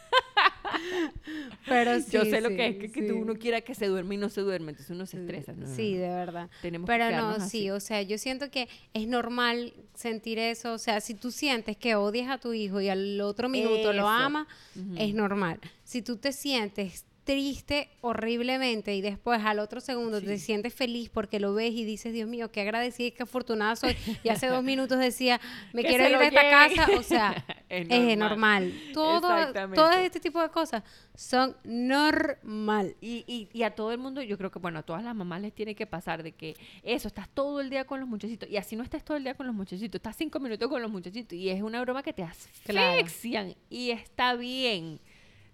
Pero 1.67 2.01
sí, 2.01 2.07
Yo 2.11 2.25
sé 2.25 2.41
lo 2.41 2.49
sí, 2.51 2.57
que 2.57 2.67
es 2.69 2.77
que, 2.77 2.91
que 2.91 3.07
sí. 3.07 3.13
uno 3.13 3.35
quiera 3.35 3.61
que 3.61 3.75
se 3.75 3.87
duerme 3.87 4.15
y 4.15 4.19
no 4.19 4.29
se 4.29 4.41
duerme, 4.41 4.71
entonces 4.71 4.95
uno 4.95 5.07
se 5.07 5.19
estresa. 5.21 5.53
No, 5.53 5.67
Sí, 5.67 5.95
de 5.95 6.09
verdad. 6.09 6.49
Tenemos 6.63 6.87
que 6.89 6.93
Pero 6.97 7.17
no, 7.17 7.35
sí, 7.37 7.43
así. 7.43 7.71
o 7.71 7.81
sea, 7.81 8.03
yo 8.03 8.19
siento 8.19 8.51
que 8.51 8.69
es 8.95 9.07
normal 9.09 9.75
sentir 9.95 10.39
eso. 10.39 10.73
O 10.73 10.79
sea, 10.79 11.01
si 11.01 11.15
tú 11.15 11.31
sientes 11.31 11.77
que 11.77 11.95
odias 11.95 12.31
a 12.31 12.39
tu 12.39 12.53
hijo 12.53 12.81
y 12.81 12.89
al 12.89 13.21
otro 13.21 13.49
minuto 13.49 13.93
lo 13.93 14.09
amas, 14.09 14.47
Ujú. 14.77 14.95
es 14.99 15.15
normal. 15.15 15.61
Si 15.85 16.03
tú 16.03 16.17
te 16.17 16.33
sientes 16.33 17.05
triste 17.29 17.91
horriblemente 18.01 18.95
y 18.95 19.03
después 19.03 19.43
al 19.45 19.59
otro 19.59 19.83
segundo 19.83 20.19
te 20.23 20.39
sientes 20.39 20.73
feliz 20.73 21.11
porque 21.11 21.39
lo 21.39 21.53
ves 21.53 21.75
y 21.75 21.85
dices, 21.85 22.15
Dios 22.15 22.27
mío, 22.27 22.51
qué 22.51 22.63
agradecida 22.63 23.09
y 23.09 23.11
qué 23.13 23.25
afortunada 23.25 23.77
soy. 23.77 23.95
Y 24.25 24.31
hace 24.31 24.47
dos 24.47 24.65
minutos 24.73 24.99
decía, 24.99 25.39
me 25.75 25.83
Que 25.83 25.89
quiero 25.89 26.09
ir 26.09 26.17
de 26.19 26.27
esta 26.29 26.41
casa. 26.49 26.87
O 26.99 27.03
sea, 27.03 27.45
Es 27.69 27.87
es 27.91 28.17
normal. 28.17 28.73
normal. 28.73 28.73
Todo, 28.95 29.53
todo 29.75 29.91
este 29.93 30.21
tipo 30.21 30.41
de 30.41 30.49
cosas 30.49 30.83
son 31.15 31.55
normal. 31.65 32.97
Y, 33.03 33.25
y, 33.27 33.51
y 33.53 33.63
a 33.63 33.75
todo 33.75 33.93
el 33.93 33.99
mundo, 33.99 34.23
yo 34.23 34.39
creo 34.39 34.51
que, 34.51 34.59
bueno, 34.59 34.79
a 34.79 34.83
todas 34.83 35.05
las 35.05 35.15
mamás 35.15 35.43
les 35.43 35.53
tiene 35.55 35.75
que 35.75 35.87
pasar 35.87 36.23
de 36.23 36.33
que 36.33 36.57
eso, 36.83 37.09
estás 37.09 37.29
todo 37.29 37.61
el 37.61 37.69
día 37.69 37.85
con 37.85 38.01
los 38.01 38.09
muchachitos. 38.09 38.49
Y 38.49 38.57
así 38.57 38.75
no 38.75 38.83
estés 38.83 39.05
todo 39.05 39.19
el 39.19 39.25
día 39.25 39.35
con 39.35 39.47
los 39.47 39.55
muchachitos, 39.55 39.99
estás 39.99 40.17
cinco 40.17 40.41
minutos 40.41 40.67
con 40.69 40.81
los 40.81 40.91
muchachitos. 40.91 41.35
Y 41.35 41.51
es 41.51 41.61
una 41.61 41.83
broma 41.83 42.03
que 42.03 42.15
te 42.15 42.27
Claro. 42.65 42.97
asfixian. 43.05 43.55
Y 43.69 43.91
está 43.91 44.35
bien 44.35 44.99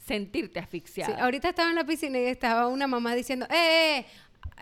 sentirte 0.07 0.61
Sí, 0.61 0.65
asfixiada. 0.65 1.25
ahorita 1.25 1.49
estaba 1.49 1.71
en 1.71 1.77
la 1.77 1.85
piscina 1.85 2.19
y 2.19 2.25
estaba 2.27 2.69
una 2.69 2.87
mamá 2.87 3.15
diciendo, 3.15 3.47
¡eh! 3.51 3.99
eh", 3.99 4.07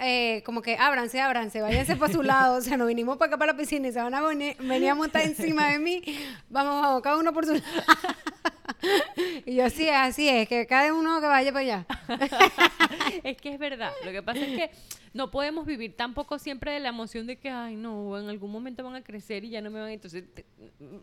eh, 0.01 0.43
como 0.45 0.63
que 0.63 0.77
ábranse, 0.77 1.21
ábranse, 1.21 1.61
váyanse 1.61 1.97
para 1.97 2.13
su 2.13 2.23
lado. 2.23 2.57
O 2.57 2.61
sea, 2.61 2.77
nos 2.77 2.89
vinimos 2.89 3.19
para 3.19 3.29
acá 3.31 3.39
para 3.39 3.53
la 3.53 3.59
piscina 3.59 3.89
y 3.89 3.93
se 3.93 4.01
van 4.01 4.15
a 4.15 4.21
venir, 4.23 4.57
a 4.89 4.95
montar 4.95 5.23
encima 5.23 5.69
de 5.69 5.79
mí. 5.79 6.03
Vamos, 6.49 6.81
vamos, 6.81 7.03
cada 7.03 7.19
uno 7.19 7.33
por 7.33 7.45
su 7.47 7.55
lado. 7.55 7.67
y 9.47 9.55
yo, 9.55 9.69
sí, 9.71 9.89
así 9.89 10.29
es, 10.29 10.49
que 10.49 10.67
cada 10.67 10.93
uno 10.95 11.21
que 11.21 11.27
vaya 11.27 11.53
para 11.53 11.61
allá. 11.65 11.87
es 13.25 13.37
que 13.37 13.55
es 13.55 13.59
verdad. 13.59 13.93
Lo 14.05 14.13
que 14.13 14.23
pasa 14.23 14.41
es 14.41 14.57
que 14.57 14.71
no 15.15 15.31
podemos 15.31 15.67
vivir 15.67 15.97
tampoco 15.97 16.39
siempre 16.39 16.73
de 16.73 16.81
la 16.81 16.89
emoción 16.89 17.27
de 17.27 17.37
que, 17.37 17.51
ay, 17.51 17.77
no, 17.77 18.19
en 18.19 18.29
algún 18.29 18.51
momento 18.51 18.83
van 18.83 18.95
a 18.95 19.03
crecer 19.03 19.45
y 19.45 19.51
ya 19.51 19.61
no 19.61 19.71
me 19.71 19.79
van 19.81 19.89
a... 19.89 19.93
Entonces, 19.93 20.25
te- 20.35 20.47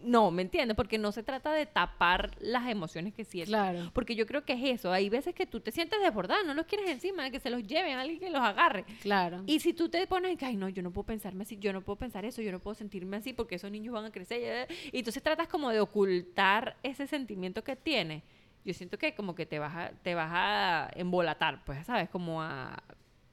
no, 0.04 0.32
¿me 0.32 0.42
entiendes? 0.42 0.76
Porque 0.76 0.98
no 0.98 1.12
se 1.12 1.24
trata 1.24 1.54
de 1.54 1.66
tapar 1.66 2.32
las 2.40 2.68
emociones 2.70 3.14
que 3.14 3.24
sientes. 3.24 3.50
Claro. 3.50 3.92
Porque 3.94 4.16
yo 4.16 4.26
creo 4.26 4.44
que 4.46 4.54
es 4.54 4.80
eso. 4.80 4.92
Hay 4.92 5.10
veces 5.10 5.36
que 5.36 5.46
tú 5.46 5.60
te 5.60 5.72
sientes 5.72 6.00
desbordada, 6.02 6.44
no 6.44 6.54
los 6.54 6.66
quieres 6.66 6.90
encima, 6.90 7.30
que 7.30 7.40
se 7.40 7.50
los 7.50 7.64
lleven, 7.64 7.98
alguien 7.98 8.20
que 8.20 8.30
los 8.30 8.42
agarre. 8.42 8.86
Claro. 9.02 9.44
Y 9.46 9.60
si 9.60 9.74
tú 9.74 9.90
te 9.90 10.06
pones 10.08 10.42
ay, 10.42 10.56
no, 10.58 10.70
yo 10.70 10.82
no 10.82 10.92
puedo 10.92 11.06
pensarme 11.06 11.44
así, 11.44 11.58
yo 11.60 11.72
no 11.74 11.82
puedo 11.82 11.98
pensar 11.98 12.26
eso, 12.26 12.42
yo 12.42 12.52
no 12.52 12.60
puedo 12.60 12.74
sentirme 12.76 13.18
así 13.18 13.34
porque 13.34 13.56
esos 13.56 13.70
niños 13.72 13.94
van 13.94 14.06
a 14.06 14.12
crecer. 14.12 14.68
eh, 14.70 14.76
Y 14.92 15.00
entonces 15.00 15.22
tratas 15.22 15.48
como 15.48 15.70
de 15.70 15.80
ocultar 15.82 16.78
ese 16.84 17.08
sentimiento 17.08 17.64
que 17.64 17.76
tienes. 17.76 18.24
Yo 18.66 18.74
siento 18.74 18.98
que 18.98 19.16
como 19.16 19.36
que 19.36 19.46
te 19.46 19.58
vas 19.60 19.76
a, 19.76 19.92
te 20.04 20.16
vas 20.16 20.30
a 20.34 20.90
embolatar, 20.96 21.64
pues, 21.66 21.86
¿sabes? 21.86 22.10
Como 22.10 22.42
a... 22.42 22.82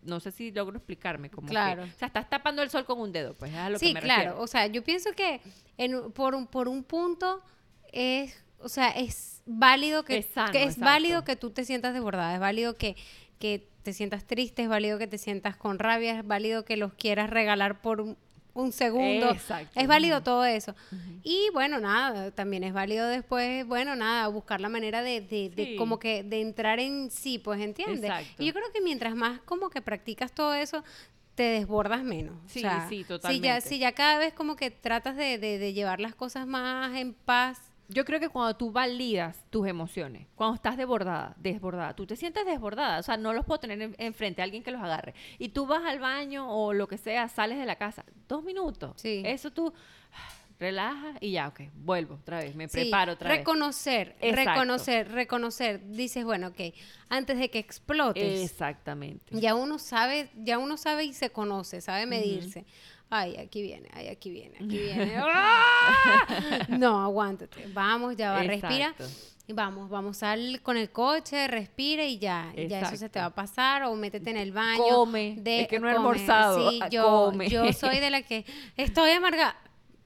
No 0.07 0.21
sé 0.21 0.31
si 0.33 0.51
logro 0.53 0.77
explicarme. 0.77 1.31
Como 1.31 1.47
que- 1.47 1.53
Claro. 1.53 1.83
o 1.85 1.99
sea, 1.99 2.07
estás 2.09 2.29
tapando 2.31 2.63
el 2.63 2.71
sol 2.71 2.85
con 2.85 3.01
un 3.01 3.13
dedo, 3.13 3.35
pues, 3.35 3.53
es 3.53 3.59
a 3.59 3.71
lo 3.71 3.79
sí, 3.79 3.89
que 3.89 3.95
me 3.95 4.01
claro. 4.01 4.23
refiero. 4.23 4.43
O 4.43 4.47
sea, 4.47 4.67
yo 4.67 4.83
pienso 4.83 5.13
que 5.13 5.41
en, 5.79 6.13
por, 6.13 6.35
un, 6.35 6.47
por 6.47 6.69
un 6.69 6.85
punto 6.85 7.43
es, 7.93 8.43
o 8.61 8.69
sea, 8.69 8.89
es 8.91 9.43
válido 9.47 10.05
que, 10.05 10.19
Es 10.19 10.27
sano, 10.27 10.53
que 10.53 10.59
es 10.63 10.71
exacto. 10.75 10.85
válido 10.85 11.25
que 11.25 11.37
tú 11.37 11.51
te 11.51 11.65
sientas 11.65 11.95
desbordada, 11.95 12.35
es 12.35 12.41
válido 12.41 12.75
que, 12.75 12.97
que 13.39 13.69
te 13.83 13.93
sientas 13.93 14.25
triste, 14.25 14.63
es 14.63 14.69
válido 14.69 14.99
que 14.99 15.07
te 15.07 15.19
sientas 15.19 15.57
con 15.57 15.79
rabia, 15.79 16.19
es 16.19 16.27
válido 16.27 16.65
que 16.65 16.77
los 16.77 16.93
quieras 16.95 17.31
regalar 17.31 17.81
por 17.81 18.01
un, 18.01 18.17
un 18.57 18.73
segundo. 18.73 19.31
Exacto. 19.31 19.79
Es 19.81 19.87
válido 19.87 20.23
todo 20.23 20.45
eso. 20.45 20.75
Y 21.23 21.49
bueno, 21.53 21.79
nada, 21.81 22.31
también 22.31 22.65
es 22.65 22.73
válido 22.73 23.07
después, 23.09 23.67
bueno, 23.67 23.97
nada, 23.97 24.29
buscar 24.29 24.61
la 24.61 24.69
manera 24.69 25.03
de, 25.03 25.21
de, 25.21 25.51
de 25.51 25.77
como 25.77 25.99
que 25.99 26.23
de 26.23 26.41
entrar 26.41 26.79
en 26.81 27.11
sí, 27.11 27.39
pues, 27.39 27.61
¿entiendes? 27.61 28.05
Exacto. 28.11 28.43
Y 28.43 28.47
yo 28.47 28.53
creo 28.53 28.71
que 28.73 28.81
mientras 28.81 29.15
más 29.15 29.41
como 29.41 29.71
que 29.71 29.81
practicas 29.83 30.33
todo 30.33 30.55
eso, 30.55 30.85
te 31.35 31.43
desbordas 31.43 32.03
menos. 32.03 32.35
Sí, 32.47 32.61
o 32.61 32.63
sea, 32.63 32.89
sí, 32.89 32.97
Si 32.97 33.03
ya, 33.03 33.07
totalmente. 33.09 33.61
si 33.69 33.79
ya 33.79 33.93
cada 33.93 34.19
vez 34.19 34.33
como 34.33 34.57
que 34.57 34.71
tratas 34.71 35.17
de, 35.17 35.37
de- 35.39 35.59
de 35.59 35.73
llevar 35.75 36.01
las 36.01 36.15
cosas 36.15 36.47
más 36.47 36.97
en 36.97 37.13
paz. 37.13 37.59
Yo 37.89 38.05
creo 38.05 38.19
que 38.19 38.29
cuando 38.29 38.57
tú 38.57 38.73
validas 38.73 39.45
tus 39.51 39.67
emociones, 39.69 40.27
cuando 40.35 40.57
estás 40.57 40.77
desbordada, 40.77 41.35
desbordada, 41.39 41.95
tú 41.95 42.07
te 42.07 42.17
sientes 42.17 42.45
desbordada, 42.45 42.99
o 42.99 43.03
sea, 43.03 43.17
no 43.17 43.33
los 43.33 43.45
puedo 43.45 43.61
tener 43.61 43.81
en- 43.81 43.95
enfrente, 43.99 44.43
alguien 44.43 44.63
que 44.63 44.71
los 44.73 44.83
agarre. 44.83 45.15
Y 45.39 45.51
tú 45.51 45.67
vas 45.67 45.85
al 45.85 45.99
baño 46.01 46.51
o 46.51 46.73
lo 46.73 46.89
que 46.89 46.99
sea, 46.99 47.29
sales 47.29 47.59
de 47.59 47.67
la 47.67 47.77
casa, 47.77 48.05
dos 48.29 48.43
minutos. 48.43 48.93
Sí. 48.97 49.23
Eso 49.25 49.53
tú 49.53 49.73
relajas 50.59 51.17
y 51.21 51.33
ya, 51.33 51.49
ok, 51.49 51.61
vuelvo 51.75 52.15
otra 52.15 52.39
vez, 52.39 52.55
me 52.57 52.67
Sí, 52.69 52.81
preparo 52.81 53.13
otra 53.13 53.29
vez. 53.29 53.39
reconocer, 53.39 54.17
reconocer, 54.21 55.13
reconocer. 55.13 55.87
Dices, 55.91 56.25
bueno, 56.25 56.49
ok, 56.49 56.61
antes 57.11 57.39
de 57.39 57.51
que 57.51 57.59
explotes, 57.59 58.43
Exactamente. 58.51 59.39
ya 59.39 59.55
uno 59.55 59.79
sabe, 59.79 60.31
ya 60.35 60.59
uno 60.59 60.77
sabe 60.77 61.05
y 61.05 61.13
se 61.13 61.31
conoce, 61.31 61.81
sabe 61.83 62.07
medirse. 62.07 62.65
Ay, 63.09 63.37
aquí 63.37 63.63
viene, 63.63 63.89
ay, 63.93 64.09
aquí 64.09 64.31
viene, 64.31 64.57
aquí 64.57 64.79
viene. 64.79 65.17
¡Ah! 65.23 66.67
No, 66.69 67.01
aguántate. 67.03 67.67
Vamos, 67.73 68.17
ya 68.17 68.33
va, 68.33 68.43
respira. 68.43 68.89
Exacto. 68.99 69.05
Y 69.49 69.53
vamos, 69.53 69.89
vamos 69.89 70.25
al 70.25 70.61
con 70.63 70.77
el 70.77 70.91
coche, 70.91 71.47
respira 71.47 72.05
y 72.05 72.19
ya, 72.19 72.53
y 72.57 72.67
ya 72.67 72.81
eso 72.81 72.91
se 72.97 73.09
te 73.09 73.21
Exacto. 73.21 73.21
va 73.21 73.25
a 73.27 73.35
pasar 73.35 73.83
o 73.85 73.95
métete 73.95 74.31
en 74.31 74.39
el 74.39 74.51
baño. 74.51 74.83
Come, 74.83 75.41
es 75.45 75.69
que 75.69 75.79
no 75.79 75.89
he 75.89 75.93
almorzado, 75.93 76.69
Sí, 76.69 76.81
ah, 76.83 76.89
yo, 76.89 77.27
come. 77.31 77.49
yo 77.49 77.73
soy 77.73 78.01
de 78.01 78.11
la 78.11 78.23
que 78.23 78.45
estoy 78.77 79.11
amarga. 79.13 79.57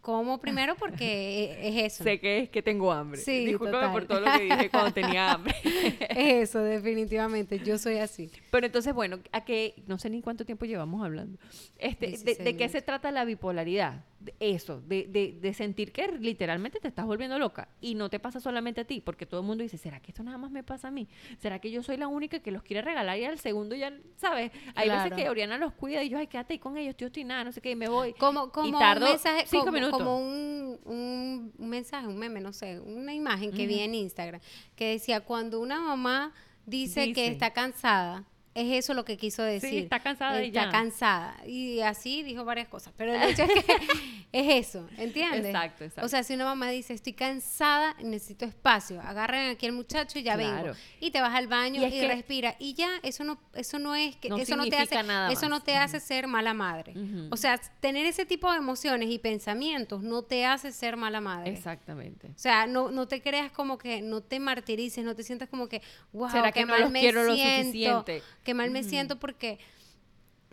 Como 0.01 0.41
primero 0.41 0.77
porque 0.77 1.45
e- 1.45 1.69
es 1.69 1.93
eso. 1.93 2.05
Sé 2.05 2.19
que 2.21 2.39
es 2.39 2.49
que 2.49 2.63
tengo 2.63 2.91
hambre. 2.91 3.21
Sí, 3.21 3.45
Discúlpame 3.45 3.93
por 3.93 4.07
todo 4.07 4.21
lo 4.21 4.33
que 4.33 4.45
dije 4.45 4.71
cuando 4.71 4.93
tenía 4.93 5.33
hambre. 5.33 5.55
Es 6.11 6.49
eso, 6.51 6.61
definitivamente. 6.61 7.61
Yo 7.61 7.79
soy 7.79 7.99
así. 7.99 8.31
Pero 8.51 8.67
entonces, 8.67 8.95
bueno, 8.95 9.21
a 9.33 9.45
que 9.45 9.75
no 9.87 9.99
sé 9.99 10.11
ni 10.11 10.23
cuánto 10.23 10.45
tiempo 10.45 10.65
llevamos 10.65 11.05
hablando. 11.05 11.39
Este, 11.79 12.07
de, 12.07 12.13
16 12.13 12.45
de 12.45 12.57
qué 12.57 12.69
se 12.69 12.83
trata 12.83 13.11
la 13.11 13.25
bipolaridad? 13.25 14.05
De 14.19 14.35
eso, 14.39 14.83
de, 14.83 15.07
de, 15.09 15.39
de 15.41 15.55
sentir 15.55 15.93
que 15.93 16.09
literalmente 16.09 16.79
te 16.79 16.89
estás 16.89 17.07
volviendo 17.07 17.39
loca 17.39 17.69
y 17.81 17.95
no 17.95 18.11
te 18.11 18.19
pasa 18.19 18.39
solamente 18.39 18.83
a 18.83 18.85
ti, 18.85 19.01
porque 19.01 19.25
todo 19.25 19.41
el 19.41 19.47
mundo 19.47 19.63
dice, 19.63 19.79
¿será 19.79 20.01
que 20.01 20.11
esto 20.11 20.23
nada 20.23 20.37
más 20.37 20.51
me 20.51 20.63
pasa 20.63 20.89
a 20.89 20.91
mí? 20.91 21.09
¿Será 21.39 21.59
que 21.59 21.71
yo 21.71 21.83
soy 21.83 21.97
la 21.97 22.07
única 22.07 22.41
que 22.41 22.51
los 22.51 22.63
quiere 22.63 22.83
regalar 22.83 23.19
y 23.19 23.25
al 23.25 23.39
segundo 23.39 23.75
ya, 23.77 23.95
¿sabes? 24.17 24.53
Hay 24.75 24.91
veces 24.91 25.13
que 25.15 25.31
Oriana 25.31 25.57
los 25.57 25.73
cuida 25.73 26.03
y 26.03 26.11
yo, 26.11 26.19
ay, 26.19 26.27
quédate 26.27 26.55
ahí 26.55 26.59
con 26.59 26.77
ellos, 26.77 26.95
estoy 26.99 27.25
nada, 27.25 27.45
no 27.45 27.53
sé 27.53 27.63
qué, 27.63 27.71
y 27.71 27.77
me 27.77 27.89
voy. 27.89 28.13
Como, 28.13 28.51
como 28.53 28.79
tardo 28.79 29.07
un 29.07 29.13
mensaje, 29.13 29.45
cinco 29.47 29.67
como, 29.67 29.79
minutos. 29.79 30.00
Como 30.05 30.19
un, 30.19 30.79
un- 30.85 31.53
un 31.59 31.69
mensaje, 31.69 32.07
un 32.07 32.17
meme, 32.19 32.41
no 32.41 32.53
sé, 32.53 32.81
una 32.81 33.15
imagen 33.15 33.53
que 33.53 33.67
vi 33.67 33.81
en 33.81 33.95
Instagram 33.95 34.41
que 34.77 34.93
decía, 34.93 35.21
cuando 35.21 35.61
una 35.61 35.81
mamá 35.81 36.33
dice, 36.67 37.13
que 37.13 37.23
Dice. 37.23 37.33
está 37.33 37.53
cansada, 37.53 38.25
es 38.55 38.73
eso 38.85 38.95
lo 38.95 39.05
que 39.05 39.17
quiso 39.17 39.43
decir. 39.43 39.85
está 39.85 40.01
cansada 40.01 40.43
y 40.43 40.49
Está 40.49 40.65
ya. 40.67 40.71
cansada. 40.71 41.37
Y 41.47 41.81
así 41.81 42.23
dijo 42.25 42.45
varias 42.45 42.67
cosas. 42.69 42.93
Pero 42.97 43.15
el 43.15 43.23
hecho 43.31 43.45
es 43.45 43.65
que 43.65 43.73
es 44.33 44.67
eso, 44.69 44.89
¿entiendes? 44.99 45.47
Exacto, 45.47 45.85
exacto. 45.85 46.05
O 46.07 46.09
sea, 46.09 46.25
si 46.25 46.35
una 46.35 46.45
mamá 46.47 46.69
dice, 46.71 46.93
estoy 46.93 47.13
cansada, 47.13 47.95
necesito 48.03 48.45
espacio, 48.45 49.01
agarren 49.01 49.51
aquí 49.51 49.67
al 49.67 49.73
muchacho 49.73 50.19
y 50.19 50.23
ya 50.25 50.35
Claro. 50.35 50.63
vengo. 50.65 50.77
Y 51.01 51.11
te 51.13 51.21
vas 51.21 51.35
al 51.35 51.47
baño 51.47 51.81
Y 51.87 51.95
y, 51.95 52.07
respira. 52.07 52.57
Y 52.59 52.75
ya, 52.75 52.89
eso 53.05 53.23
no, 53.25 53.39
eso 53.55 53.79
no 53.79 53.95
es 53.95 54.17
que, 54.17 54.29
No 54.29 54.37
eso 54.37 54.57
no 54.57 54.67
te 54.67 54.77
hace, 54.79 55.01
nada 55.03 55.31
eso 55.33 55.49
no 55.49 55.63
te 55.63 55.77
hace 55.77 56.01
ser 56.01 56.27
mala 56.27 56.53
madre. 56.53 56.95
O 57.31 57.37
sea, 57.37 57.59
tener 57.81 58.05
ese 58.07 58.27
tipo 58.27 58.51
de 58.51 58.59
emociones 58.59 59.11
y 59.11 59.19
pensamientos 59.19 60.03
no 60.03 60.23
te 60.23 60.45
hace 60.45 60.73
ser 60.73 60.97
mala 60.97 61.21
madre. 61.21 61.51
Exactamente. 61.53 62.27
O 62.29 62.39
sea, 62.39 62.67
no, 62.67 62.91
no 62.91 63.07
te 63.07 63.23
creas 63.23 63.53
como 63.53 63.79
que, 63.79 64.03
no 64.03 64.23
te 64.23 64.41
martirices, 64.41 65.05
no 65.05 65.15
te 65.15 65.23
sientas 65.23 65.49
como 65.49 65.69
que, 65.69 65.83
wow, 66.13 66.31
¿Será 66.31 66.51
que 66.53 66.63
no 66.63 66.69
mal 66.73 66.81
los 66.83 66.91
me 66.91 67.01
quiero 67.01 67.23
lo 67.23 67.31
suficiente? 67.37 68.23
Qué 68.43 68.55
mal 68.55 68.71
me 68.71 68.83
siento 68.83 69.19
porque 69.19 69.59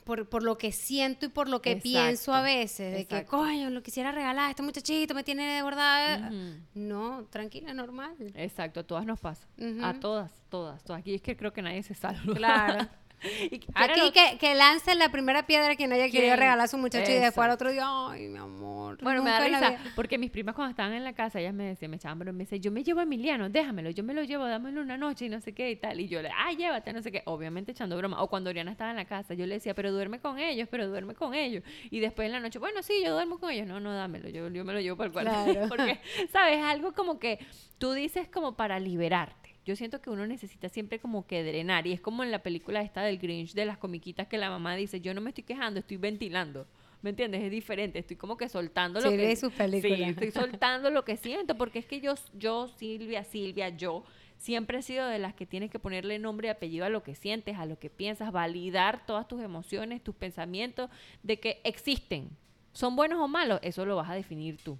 por, 0.03 0.29
por 0.29 0.41
lo 0.41 0.57
que 0.57 0.71
siento 0.71 1.25
y 1.25 1.29
por 1.29 1.49
lo 1.49 1.61
que 1.61 1.75
pienso 1.75 2.33
a 2.33 2.41
veces, 2.41 2.95
de 2.95 3.05
que, 3.05 3.25
coño, 3.25 3.69
lo 3.69 3.83
quisiera 3.83 4.11
regalar, 4.13 4.49
este 4.49 4.63
muchachito 4.63 5.13
me 5.13 5.23
tiene 5.23 5.55
de 5.55 5.63
verdad. 5.63 6.31
No, 6.73 7.25
tranquila, 7.29 7.73
normal. 7.73 8.15
Exacto, 8.35 8.79
a 8.79 8.83
todas 8.83 9.05
nos 9.05 9.19
pasa. 9.19 9.47
A 9.83 9.99
todas, 9.99 10.31
todas, 10.49 10.83
todas. 10.83 11.01
Aquí 11.01 11.15
es 11.15 11.21
que 11.21 11.35
creo 11.35 11.51
que 11.51 11.61
nadie 11.61 11.83
se 11.83 11.93
salva. 11.93 12.33
Claro. 12.33 12.87
Y 13.51 13.61
Aquí 13.73 13.99
lo- 13.99 14.11
que, 14.11 14.37
que 14.39 14.53
lance 14.55 14.93
la 14.95 15.09
primera 15.11 15.45
piedra 15.47 15.75
quien 15.75 15.91
haya 15.91 16.09
querido 16.09 16.35
regalar 16.35 16.65
a 16.65 16.67
su 16.67 16.77
muchacho 16.77 17.11
y 17.11 17.15
después 17.15 17.45
al 17.45 17.51
otro 17.51 17.71
día, 17.71 17.83
ay, 17.87 18.27
mi 18.27 18.37
amor. 18.37 18.97
Bueno, 19.01 19.23
me 19.23 19.29
da 19.31 19.45
en 19.45 19.51
la 19.53 19.59
risa, 19.59 19.69
vida". 19.71 19.91
porque 19.95 20.17
mis 20.17 20.29
primas 20.31 20.53
cuando 20.55 20.69
estaban 20.71 20.93
en 20.93 21.03
la 21.03 21.13
casa, 21.13 21.39
ellas 21.39 21.53
me 21.53 21.63
decían, 21.63 21.91
me 21.91 21.97
echaban, 21.97 22.19
pero 22.19 22.31
me 22.33 22.43
decían, 22.43 22.61
yo 22.61 22.71
me 22.71 22.83
llevo 22.83 22.99
a 22.99 23.03
Emiliano, 23.03 23.49
déjamelo, 23.49 23.89
yo 23.89 24.03
me 24.03 24.13
lo 24.13 24.23
llevo, 24.23 24.45
dámelo 24.45 24.81
una 24.81 24.97
noche 24.97 25.25
y 25.25 25.29
no 25.29 25.41
sé 25.41 25.53
qué 25.53 25.71
y 25.71 25.75
tal. 25.75 25.99
Y 25.99 26.07
yo 26.07 26.21
le, 26.21 26.29
ah, 26.29 26.51
llévate, 26.51 26.93
no 26.93 27.01
sé 27.01 27.11
qué, 27.11 27.23
obviamente 27.25 27.71
echando 27.71 27.97
broma. 27.97 28.21
O 28.21 28.29
cuando 28.29 28.49
Oriana 28.49 28.71
estaba 28.71 28.91
en 28.91 28.97
la 28.97 29.05
casa, 29.05 29.33
yo 29.33 29.45
le 29.47 29.55
decía, 29.55 29.73
pero 29.73 29.91
duerme 29.91 30.19
con 30.19 30.37
ellos, 30.39 30.67
pero 30.69 30.87
duerme 30.87 31.15
con 31.15 31.33
ellos. 31.33 31.63
Y 31.89 31.99
después 31.99 32.27
en 32.27 32.33
la 32.33 32.39
noche, 32.39 32.59
bueno, 32.59 32.83
sí, 32.83 33.01
yo 33.03 33.13
duermo 33.13 33.39
con 33.39 33.49
ellos. 33.51 33.67
No, 33.67 33.79
no, 33.79 33.93
dámelo, 33.93 34.29
yo, 34.29 34.47
yo 34.49 34.63
me 34.63 34.73
lo 34.73 34.79
llevo 34.79 34.95
para 34.97 35.07
el 35.07 35.13
cuarto. 35.13 35.31
Claro. 35.53 35.67
porque, 35.69 35.99
¿sabes? 36.31 36.63
Algo 36.63 36.93
como 36.93 37.19
que 37.19 37.39
tú 37.77 37.93
dices 37.93 38.27
como 38.27 38.55
para 38.55 38.79
liberarte. 38.79 39.46
Yo 39.67 39.75
siento 39.75 40.01
que 40.01 40.09
uno 40.09 40.25
necesita 40.25 40.69
siempre 40.69 40.97
como 40.97 41.27
que 41.27 41.43
drenar. 41.43 41.87
Y 41.87 41.91
es 41.91 41.99
como 41.99 42.23
en 42.23 42.31
la 42.31 42.39
película 42.39 42.81
esta 42.81 43.01
del 43.01 43.17
Grinch 43.17 43.53
de 43.53 43.65
las 43.65 43.77
comiquitas 43.77 44.25
que 44.25 44.37
la 44.37 44.49
mamá 44.49 44.77
dice, 44.77 45.01
yo 45.01 45.13
no 45.13 45.19
me 45.19 45.31
estoy 45.31 45.43
quejando, 45.43 45.81
estoy 45.81 45.97
ventilando. 45.97 46.65
¿Me 47.01 47.09
entiendes? 47.09 47.43
Es 47.43 47.51
diferente. 47.51 47.99
Estoy 47.99 48.15
como 48.15 48.37
que 48.37 48.47
soltando 48.47 49.01
lo 49.01 49.11
Sí, 49.11 49.17
que... 49.17 49.35
sus 49.35 49.51
películas. 49.51 49.97
Sí, 49.97 50.03
estoy 50.05 50.31
soltando 50.31 50.89
lo 50.89 51.03
que 51.03 51.17
siento. 51.17 51.57
Porque 51.57 51.79
es 51.79 51.85
que 51.85 51.99
yo, 51.99 52.13
yo, 52.33 52.69
Silvia, 52.77 53.25
Silvia, 53.25 53.67
yo, 53.67 54.05
siempre 54.37 54.77
he 54.77 54.81
sido 54.81 55.05
de 55.05 55.19
las 55.19 55.33
que 55.33 55.45
tienes 55.45 55.69
que 55.69 55.79
ponerle 55.79 56.17
nombre 56.17 56.47
y 56.47 56.51
apellido 56.51 56.85
a 56.85 56.89
lo 56.89 57.03
que 57.03 57.13
sientes, 57.13 57.57
a 57.57 57.65
lo 57.65 57.77
que 57.77 57.89
piensas, 57.89 58.31
validar 58.31 59.05
todas 59.05 59.27
tus 59.27 59.41
emociones, 59.41 60.01
tus 60.01 60.15
pensamientos, 60.15 60.89
de 61.23 61.41
que 61.41 61.59
existen. 61.65 62.29
¿Son 62.71 62.95
buenos 62.95 63.19
o 63.19 63.27
malos? 63.27 63.59
Eso 63.63 63.85
lo 63.85 63.97
vas 63.97 64.09
a 64.09 64.13
definir 64.13 64.59
tú 64.63 64.79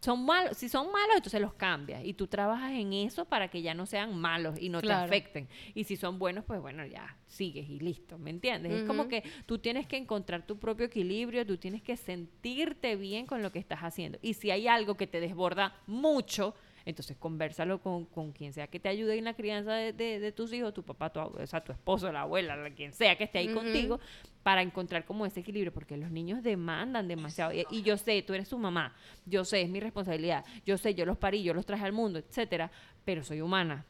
son 0.00 0.24
malos, 0.24 0.56
si 0.56 0.68
son 0.68 0.86
malos, 0.92 1.16
entonces 1.16 1.40
los 1.40 1.54
cambias 1.54 2.04
y 2.04 2.12
tú 2.14 2.26
trabajas 2.26 2.72
en 2.72 2.92
eso 2.92 3.24
para 3.24 3.48
que 3.48 3.62
ya 3.62 3.74
no 3.74 3.86
sean 3.86 4.14
malos 4.16 4.58
y 4.60 4.68
no 4.68 4.80
Claro. 4.80 5.00
te 5.10 5.16
afecten. 5.16 5.48
Y 5.74 5.84
si 5.84 5.96
son 5.96 6.18
buenos, 6.18 6.44
pues 6.44 6.60
bueno, 6.60 6.84
ya 6.86 7.16
sigues 7.26 7.68
y 7.68 7.80
listo, 7.80 8.18
¿me 8.18 8.30
entiendes? 8.30 8.72
Es 8.72 8.82
como 8.84 9.08
que 9.08 9.24
tú 9.46 9.58
tienes 9.58 9.86
que 9.86 9.96
encontrar 9.96 10.46
tu 10.46 10.58
propio 10.58 10.86
equilibrio, 10.86 11.44
tú 11.46 11.56
tienes 11.56 11.82
que 11.82 11.96
sentirte 11.96 12.96
bien 12.96 13.26
con 13.26 13.42
lo 13.42 13.50
que 13.52 13.58
estás 13.58 13.80
haciendo. 13.80 14.18
Y 14.22 14.34
si 14.34 14.50
hay 14.50 14.68
algo 14.68 14.96
que 14.96 15.06
te 15.06 15.20
desborda 15.20 15.74
mucho, 15.86 16.54
entonces 16.86 17.16
conversalo 17.18 17.80
con, 17.82 18.06
con 18.06 18.32
quien 18.32 18.54
sea 18.54 18.68
que 18.68 18.80
te 18.80 18.88
ayude 18.88 19.18
en 19.18 19.24
la 19.24 19.34
crianza 19.34 19.74
de, 19.74 19.92
de- 19.92 20.18
de 20.20 20.32
tus 20.32 20.50
hijos, 20.54 20.72
tu 20.72 20.82
papá, 20.82 21.10
tu, 21.12 21.20
o 21.20 21.46
sea, 21.46 21.62
tu 21.62 21.72
esposo, 21.72 22.10
la 22.10 22.22
abuela, 22.22 22.56
la- 22.56 22.70
quien 22.70 22.94
sea 22.94 23.18
que 23.18 23.24
esté 23.24 23.38
ahí 23.40 23.48
contigo, 23.52 24.00
para 24.42 24.62
encontrar 24.62 25.04
como 25.04 25.26
ese 25.26 25.40
equilibrio, 25.40 25.72
porque 25.72 25.96
los 25.96 26.10
niños 26.10 26.42
demandan 26.42 27.08
demasiado. 27.08 27.52
Y, 27.52 27.66
y 27.70 27.82
yo 27.82 27.98
sé, 27.98 28.22
tú 28.22 28.32
eres 28.32 28.48
su 28.48 28.56
mamá, 28.56 28.94
yo 29.26 29.44
sé, 29.44 29.60
es 29.62 29.68
mi 29.68 29.80
responsabilidad, 29.80 30.44
yo 30.64 30.78
sé, 30.78 30.94
yo 30.94 31.04
los 31.04 31.18
parí, 31.18 31.42
yo 31.42 31.52
los 31.52 31.66
traje 31.66 31.84
al 31.84 31.92
mundo, 31.92 32.18
etcétera, 32.20 32.70
pero 33.04 33.22
soy 33.22 33.40
humana. 33.42 33.84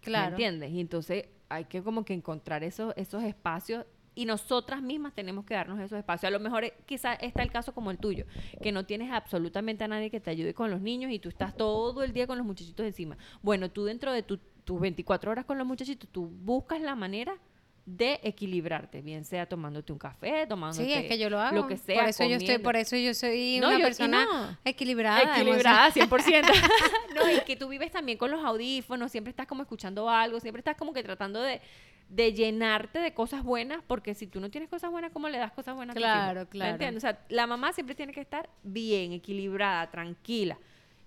¿Me 0.00 0.06
Claro. 0.12 0.30
entiendes? 0.36 0.70
Y 0.70 0.80
entonces 0.80 1.24
hay 1.48 1.64
que 1.64 1.82
como 1.82 2.04
que 2.04 2.14
encontrar 2.14 2.62
esos, 2.62 2.94
esos 2.96 3.24
espacios 3.24 3.84
y 4.16 4.24
nosotras 4.24 4.82
mismas 4.82 5.12
tenemos 5.14 5.44
que 5.44 5.54
darnos 5.54 5.78
esos 5.78 5.96
espacios. 5.98 6.26
A 6.26 6.30
lo 6.32 6.40
mejor 6.40 6.64
eh, 6.64 6.74
quizá 6.86 7.14
está 7.14 7.42
el 7.44 7.52
caso 7.52 7.72
como 7.72 7.92
el 7.92 7.98
tuyo, 7.98 8.24
que 8.62 8.72
no 8.72 8.84
tienes 8.84 9.12
absolutamente 9.12 9.84
a 9.84 9.88
nadie 9.88 10.10
que 10.10 10.18
te 10.18 10.30
ayude 10.30 10.54
con 10.54 10.70
los 10.72 10.80
niños 10.80 11.12
y 11.12 11.18
tú 11.20 11.28
estás 11.28 11.56
todo 11.56 12.02
el 12.02 12.12
día 12.12 12.26
con 12.26 12.36
los 12.38 12.46
muchachitos 12.46 12.84
encima. 12.84 13.16
Bueno, 13.42 13.70
tú 13.70 13.84
dentro 13.84 14.12
de 14.12 14.24
tu- 14.24 14.40
tus 14.64 14.80
24 14.80 15.30
horas 15.30 15.44
con 15.44 15.58
los 15.58 15.66
muchachitos, 15.66 16.08
tú 16.10 16.26
buscas 16.28 16.80
la 16.80 16.96
manera 16.96 17.36
de 17.84 18.18
equilibrarte, 18.24 19.00
bien 19.00 19.24
sea 19.24 19.46
tomándote 19.46 19.92
un 19.92 19.98
café, 20.00 20.44
tomándote 20.48 20.84
Sí, 20.86 20.92
es 20.92 21.06
que 21.06 21.18
yo 21.18 21.30
lo 21.30 21.38
hago. 21.38 21.54
lo 21.54 21.66
que 21.68 21.76
sea. 21.76 22.00
Por 22.00 22.08
eso 22.08 22.24
yo 22.24 22.34
estoy, 22.36 22.58
por 22.58 22.74
eso 22.74 22.96
yo 22.96 23.14
soy 23.14 23.60
No, 23.60 23.68
una 23.68 23.78
yo- 23.78 23.84
persona 23.84 24.24
no. 24.24 24.58
equilibrada. 24.64 25.36
Equilibrada, 25.36 25.92
100%. 25.92 26.48
no, 27.14 27.30
y 27.30 27.40
que 27.44 27.54
tú 27.54 27.68
vives 27.68 27.92
también 27.92 28.18
con 28.18 28.30
los 28.32 28.44
audífonos, 28.44 29.12
siempre 29.12 29.30
estás 29.30 29.46
como 29.46 29.62
escuchando 29.62 30.10
algo, 30.10 30.40
siempre 30.40 30.60
estás 30.60 30.76
como 30.76 30.92
que 30.92 31.04
tratando 31.04 31.40
de, 31.40 31.60
de 32.08 32.32
llenarte 32.32 32.98
de 33.00 33.12
cosas 33.14 33.42
buenas, 33.42 33.82
porque 33.86 34.14
si 34.14 34.26
tú 34.26 34.40
no 34.40 34.50
tienes 34.50 34.70
cosas 34.70 34.90
buenas, 34.90 35.10
¿cómo 35.12 35.28
le 35.28 35.38
das 35.38 35.52
cosas 35.52 35.74
buenas 35.74 35.96
a 35.96 35.98
Claro, 35.98 36.40
hijos? 36.40 36.44
¿Me 36.46 36.50
claro. 36.50 36.70
entiendes? 36.72 37.02
O 37.04 37.06
sea, 37.06 37.18
la 37.28 37.46
mamá 37.46 37.72
siempre 37.72 37.94
tiene 37.94 38.12
que 38.12 38.20
estar 38.20 38.48
bien, 38.62 39.12
equilibrada, 39.12 39.90
tranquila. 39.90 40.56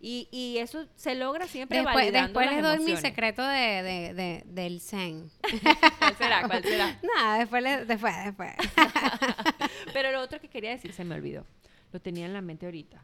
Y, 0.01 0.29
y 0.31 0.57
eso 0.59 0.85
se 0.95 1.13
logra 1.15 1.45
siempre 1.47 1.79
Después, 1.79 1.93
validando 1.95 2.27
después 2.39 2.45
las 2.45 2.55
les 2.55 2.63
doy 2.85 2.93
mi 2.95 2.97
secreto 3.01 3.41
de, 3.45 3.83
de, 3.83 4.13
de- 4.13 4.43
del 4.45 4.79
zen. 4.79 5.29
¿Cuál 5.99 6.15
será? 6.15 6.47
¿Cuál 6.47 6.63
será? 6.63 6.99
Nada, 7.17 7.39
después, 7.39 7.63
les- 7.63 7.85
después, 7.87 8.13
después. 8.23 8.51
Pero 9.93 10.11
lo 10.13 10.21
otro 10.21 10.39
que 10.39 10.47
quería 10.47 10.69
decir 10.71 10.93
se 10.93 11.03
me 11.03 11.15
olvidó. 11.15 11.45
Lo 11.91 11.99
tenía 11.99 12.25
en 12.25 12.33
la 12.33 12.41
mente 12.41 12.65
ahorita. 12.65 13.03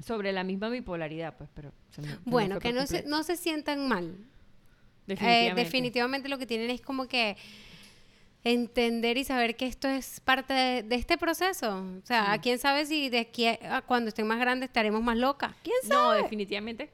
Sobre 0.00 0.32
la 0.32 0.44
misma 0.44 0.68
bipolaridad, 0.68 1.36
pues, 1.36 1.50
pero 1.52 1.72
se 1.90 2.02
me- 2.02 2.08
se 2.08 2.18
Bueno, 2.24 2.60
que 2.60 2.72
no 2.72 2.86
se, 2.86 3.02
no 3.02 3.24
se 3.24 3.36
sientan 3.36 3.88
mal. 3.88 4.16
Eh, 5.08 5.14
Definitivamente. 5.14 5.64
definitivamente 5.64 6.28
lo 6.28 6.38
que 6.38 6.46
tienen 6.46 6.70
es 6.70 6.80
como 6.80 7.06
que 7.08 7.36
entender 8.44 9.16
y 9.18 9.24
saber 9.24 9.56
que 9.56 9.66
esto 9.66 9.88
es 9.88 10.20
parte 10.20 10.52
de, 10.54 10.82
de 10.82 10.96
este 10.96 11.18
proceso. 11.18 11.84
O 12.02 12.06
sea, 12.06 12.34
Sí. 12.34 12.40
quién 12.40 12.58
sabe 12.58 12.86
si 12.86 13.08
de 13.08 13.18
aquí 13.20 13.46
a 13.46 13.82
cuando 13.86 14.08
estén 14.08 14.26
más 14.26 14.38
grandes 14.38 14.68
estaremos 14.68 15.02
más 15.02 15.16
locas. 15.16 15.52
¿Quién 15.62 15.76
No, 15.88 16.10
sabe? 16.10 16.22
definitivamente. 16.22 16.90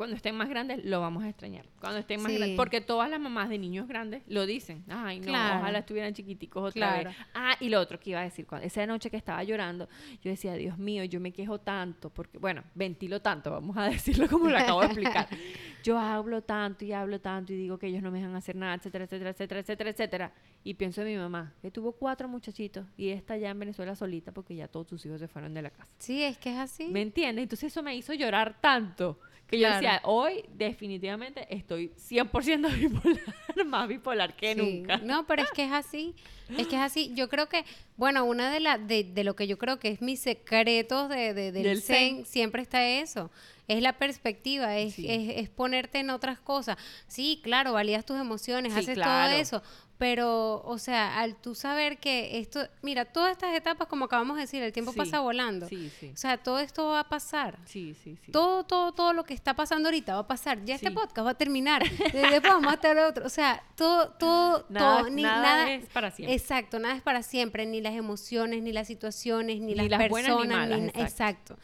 Cuando 0.00 0.16
estén 0.16 0.34
más 0.34 0.48
grandes 0.48 0.82
lo 0.82 0.98
vamos 1.02 1.24
a 1.24 1.28
extrañar. 1.28 1.66
Cuando 1.78 1.98
estén 1.98 2.22
más 2.22 2.32
Sí. 2.32 2.38
grandes. 2.38 2.56
Porque 2.56 2.80
todas 2.80 3.10
las 3.10 3.20
mamás 3.20 3.50
de 3.50 3.58
niños 3.58 3.86
grandes 3.86 4.22
lo 4.28 4.46
dicen. 4.46 4.82
Ay, 4.88 5.20
no, 5.20 5.26
Claro. 5.26 5.58
ojalá 5.60 5.80
estuvieran 5.80 6.14
chiquiticos 6.14 6.70
otra 6.70 6.72
Claro. 6.94 7.10
vez. 7.10 7.18
Ah, 7.34 7.54
y 7.60 7.68
lo 7.68 7.78
otro 7.78 8.00
que 8.00 8.08
iba 8.08 8.20
a 8.20 8.22
decir. 8.22 8.46
Cuando, 8.46 8.66
esa 8.66 8.86
noche 8.86 9.10
que 9.10 9.18
estaba 9.18 9.44
llorando, 9.44 9.90
yo 10.22 10.30
decía, 10.30 10.54
Dios 10.54 10.78
mío, 10.78 11.04
yo 11.04 11.20
me 11.20 11.32
quejo 11.32 11.60
tanto. 11.60 12.08
Porque, 12.08 12.38
bueno, 12.38 12.64
ventilo 12.74 13.20
tanto, 13.20 13.50
vamos 13.50 13.76
a 13.76 13.84
decirlo 13.90 14.26
como 14.26 14.48
lo 14.48 14.56
acabo 14.56 14.80
de 14.80 14.86
explicar. 14.86 15.28
Yo 15.82 15.98
hablo 15.98 16.42
tanto 16.42 16.84
y 16.84 16.92
hablo 16.92 17.20
tanto 17.22 17.54
y 17.54 17.56
digo 17.56 17.78
que 17.78 17.86
ellos 17.86 18.02
no 18.02 18.10
me 18.10 18.18
dejan 18.18 18.34
hacer 18.36 18.54
nada, 18.54 18.74
etcétera, 18.74 19.04
etcétera, 19.04 19.30
etcétera, 19.30 19.60
etcétera, 19.60 19.90
etcétera. 19.90 20.32
Y 20.62 20.74
pienso 20.74 21.00
en 21.00 21.08
mi 21.08 21.16
mamá, 21.16 21.54
que 21.62 21.70
tuvo 21.70 21.92
cuatro 21.92 22.28
muchachitos 22.28 22.86
y 22.98 23.08
está 23.08 23.38
ya 23.38 23.48
en 23.48 23.58
Venezuela 23.58 23.94
solita 23.94 24.30
porque 24.30 24.54
ya 24.54 24.68
todos 24.68 24.88
sus 24.88 25.04
hijos 25.06 25.20
se 25.20 25.26
fueron 25.28 25.54
de 25.54 25.62
la 25.62 25.70
casa. 25.70 25.88
Sí, 25.98 26.22
es 26.22 26.36
que 26.36 26.52
es 26.52 26.58
así. 26.58 26.88
¿Me 26.88 27.00
entiendes? 27.00 27.44
Entonces 27.44 27.72
eso 27.72 27.82
me 27.82 27.94
hizo 27.96 28.12
llorar 28.12 28.60
tanto 28.60 29.20
que 29.50 29.58
yo 29.58 29.70
decía, 29.70 30.00
hoy 30.04 30.44
definitivamente 30.54 31.46
estoy 31.54 31.88
100% 31.98 32.74
bipolar, 32.78 33.66
más 33.66 33.88
bipolar 33.88 34.34
que 34.36 34.54
Sí. 34.54 34.60
nunca. 34.60 34.98
No, 34.98 35.26
pero 35.26 35.42
es 35.42 35.50
que 35.50 35.64
es 35.64 35.72
así. 35.72 36.14
Es 36.56 36.66
que 36.66 36.76
es 36.76 36.82
así. 36.82 37.12
Yo 37.14 37.28
creo 37.28 37.48
que, 37.48 37.64
bueno, 37.96 38.24
una 38.24 38.50
de, 38.50 38.58
la, 38.60 38.76
de, 38.78 39.04
de 39.04 39.24
lo 39.24 39.36
que 39.36 39.46
yo 39.46 39.56
creo 39.58 39.78
que 39.78 39.88
es 39.88 40.00
mis 40.02 40.20
secretos 40.20 41.08
de, 41.08 41.32
de- 41.34 41.52
del, 41.52 41.62
Del 41.62 41.82
zen, 41.82 42.16
zen. 42.16 42.26
siempre 42.26 42.62
está 42.62 42.86
eso. 42.88 43.30
Es 43.68 43.80
la 43.82 43.92
perspectiva, 43.98 44.76
es, 44.78 44.94
Sí. 44.94 45.06
es, 45.08 45.36
es 45.36 45.48
ponerte 45.48 45.98
en 46.00 46.10
otras 46.10 46.40
cosas. 46.40 46.76
Sí, 47.06 47.40
claro, 47.44 47.72
validas 47.72 48.04
tus 48.04 48.18
emociones, 48.18 48.72
Sí, 48.72 48.80
haces 48.80 48.94
claro. 48.94 49.30
todo 49.32 49.40
eso. 49.40 49.62
Pero, 50.00 50.62
o 50.64 50.78
sea, 50.78 51.20
al 51.20 51.36
tú 51.36 51.54
saber 51.54 51.98
que 51.98 52.38
esto, 52.38 52.66
mira, 52.80 53.04
todas 53.04 53.32
estas 53.32 53.54
etapas, 53.54 53.86
como 53.86 54.06
acabamos 54.06 54.36
de 54.36 54.40
decir, 54.44 54.62
el 54.62 54.72
tiempo 54.72 54.92
Sí. 54.92 54.98
pasa 54.98 55.20
volando. 55.20 55.68
Sí, 55.68 55.92
sí. 56.00 56.10
O 56.14 56.16
sea, 56.16 56.38
todo 56.38 56.58
esto 56.58 56.86
va 56.88 57.00
a 57.00 57.08
pasar. 57.10 57.58
Sí, 57.66 57.94
sí, 58.02 58.16
sí. 58.24 58.32
Todo, 58.32 58.64
todo, 58.64 58.92
todo 58.92 59.12
lo 59.12 59.24
que 59.24 59.34
está 59.34 59.52
pasando 59.54 59.88
ahorita 59.88 60.14
va 60.14 60.20
a 60.20 60.26
pasar. 60.26 60.64
Ya 60.64 60.74
este 60.76 60.90
podcast 60.90 61.26
va 61.26 61.32
a 61.32 61.34
terminar. 61.34 61.82
De- 61.82 61.90
Después 62.40 62.42
vamos 62.54 62.70
a 62.72 62.76
estar 62.76 62.96
otro. 62.96 63.26
O 63.26 63.28
sea, 63.28 63.62
todo, 63.76 64.08
todo, 64.12 64.64
Nada- 64.70 65.00
todo, 65.02 65.10
ni 65.10 65.22
nada 65.22 65.42
nada. 65.42 65.70
es 65.74 65.84
para 65.90 66.10
siempre. 66.10 66.34
Exacto, 66.34 66.78
nada 66.78 66.96
es 66.96 67.02
para 67.02 67.22
siempre. 67.22 67.66
Ni 67.66 67.82
las 67.82 67.92
emociones, 67.92 68.62
ni 68.62 68.72
las 68.72 68.86
situaciones, 68.86 69.60
ni, 69.60 69.66
Ni 69.66 69.74
las, 69.74 69.90
las 69.90 69.98
personas. 70.08 70.34
buenas 70.34 70.46
ni 70.48 70.54
malas, 70.54 70.80
ni- 70.80 70.86
exacto. 71.02 71.54
exacto. 71.54 71.56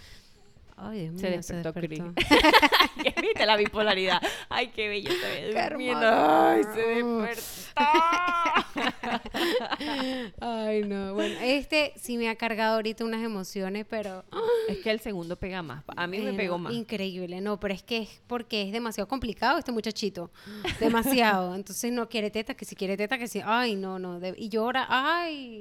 Ay, 0.78 1.00
Dios 1.08 1.12
mío, 1.14 1.20
Se 1.20 1.30
despertó, 1.30 1.72
Cris. 1.72 1.88
despertó. 1.90 2.14
¿Qué 3.02 3.14
viste 3.22 3.46
la 3.46 3.56
bipolaridad? 3.56 4.20
Ay, 4.50 4.68
qué 4.68 4.88
bello 4.88 5.10
se 5.10 5.52
ve 5.52 5.68
durmiendo. 5.68 6.06
Ay, 6.06 6.62
se 6.74 6.80
despertó. 6.82 7.42
Ay, 10.40 10.82
no. 10.84 11.14
Bueno, 11.14 11.34
este 11.42 11.92
sí 11.96 12.18
me 12.18 12.28
ha 12.28 12.36
cargado 12.36 12.74
ahorita 12.76 13.04
unas 13.04 13.22
emociones, 13.22 13.86
pero. 13.88 14.24
es 14.68 14.78
que 14.78 14.90
el 14.90 15.00
segundo 15.00 15.36
pega 15.36 15.62
más. 15.62 15.82
A 15.96 16.06
mí 16.06 16.18
me 16.18 16.34
pegó 16.34 16.58
más. 16.58 16.72
Increíble, 16.72 17.40
no, 17.40 17.58
pero 17.58 17.74
es 17.74 17.82
que 17.82 17.98
es 17.98 18.20
porque 18.26 18.62
es 18.62 18.72
demasiado 18.72 19.08
complicado 19.08 19.58
este 19.58 19.72
muchachito. 19.72 20.30
Demasiado. 20.80 21.54
Entonces 21.54 21.92
no 21.92 22.08
quiere 22.08 22.30
teta, 22.30 22.54
que 22.54 22.64
si 22.64 22.76
quiere 22.76 22.96
teta, 22.96 23.18
que 23.18 23.28
si. 23.28 23.40
Ay, 23.44 23.76
no, 23.76 23.98
no. 23.98 24.20
y 24.36 24.48
llora, 24.48 24.86
ay. 24.88 25.60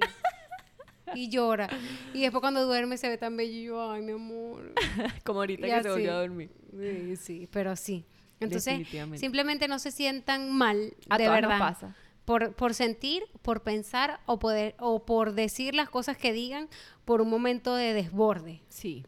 Y 1.13 1.29
llora. 1.29 1.69
Y 2.13 2.21
después 2.21 2.41
cuando 2.41 2.65
duerme 2.65 2.97
se 2.97 3.07
ve 3.09 3.17
tan 3.17 3.37
bello 3.37 3.53
y 3.53 3.63
yo, 3.65 3.91
ay, 3.91 4.01
mi 4.01 4.13
amor. 4.13 4.73
Como 5.23 5.39
ahorita 5.39 5.67
Y 5.67 5.71
que 5.71 5.83
se 5.83 5.89
volvió 5.89 6.11
a 6.13 6.19
dormir. 6.21 6.51
Sí, 6.71 7.15
sí, 7.15 7.47
pero 7.51 7.75
sí. 7.75 8.05
Entonces, 8.39 8.87
simplemente 9.15 9.67
no 9.67 9.79
se 9.79 9.91
sientan 9.91 10.51
mal, 10.51 10.93
A 11.09 11.17
de 11.17 11.25
nos 11.25 11.33
verdad. 11.33 11.59
pasa. 11.59 11.95
Por, 12.25 12.53
por 12.53 12.73
sentir, 12.73 13.23
por 13.43 13.61
pensar 13.61 14.19
o, 14.25 14.39
poder, 14.39 14.75
o 14.79 15.05
por 15.05 15.33
decir 15.33 15.75
las 15.75 15.89
cosas 15.89 16.17
que 16.17 16.33
digan 16.33 16.67
por 17.05 17.21
un 17.21 17.29
momento 17.29 17.75
de 17.75 17.93
desborde. 17.93 18.61
Sí. 18.67 19.05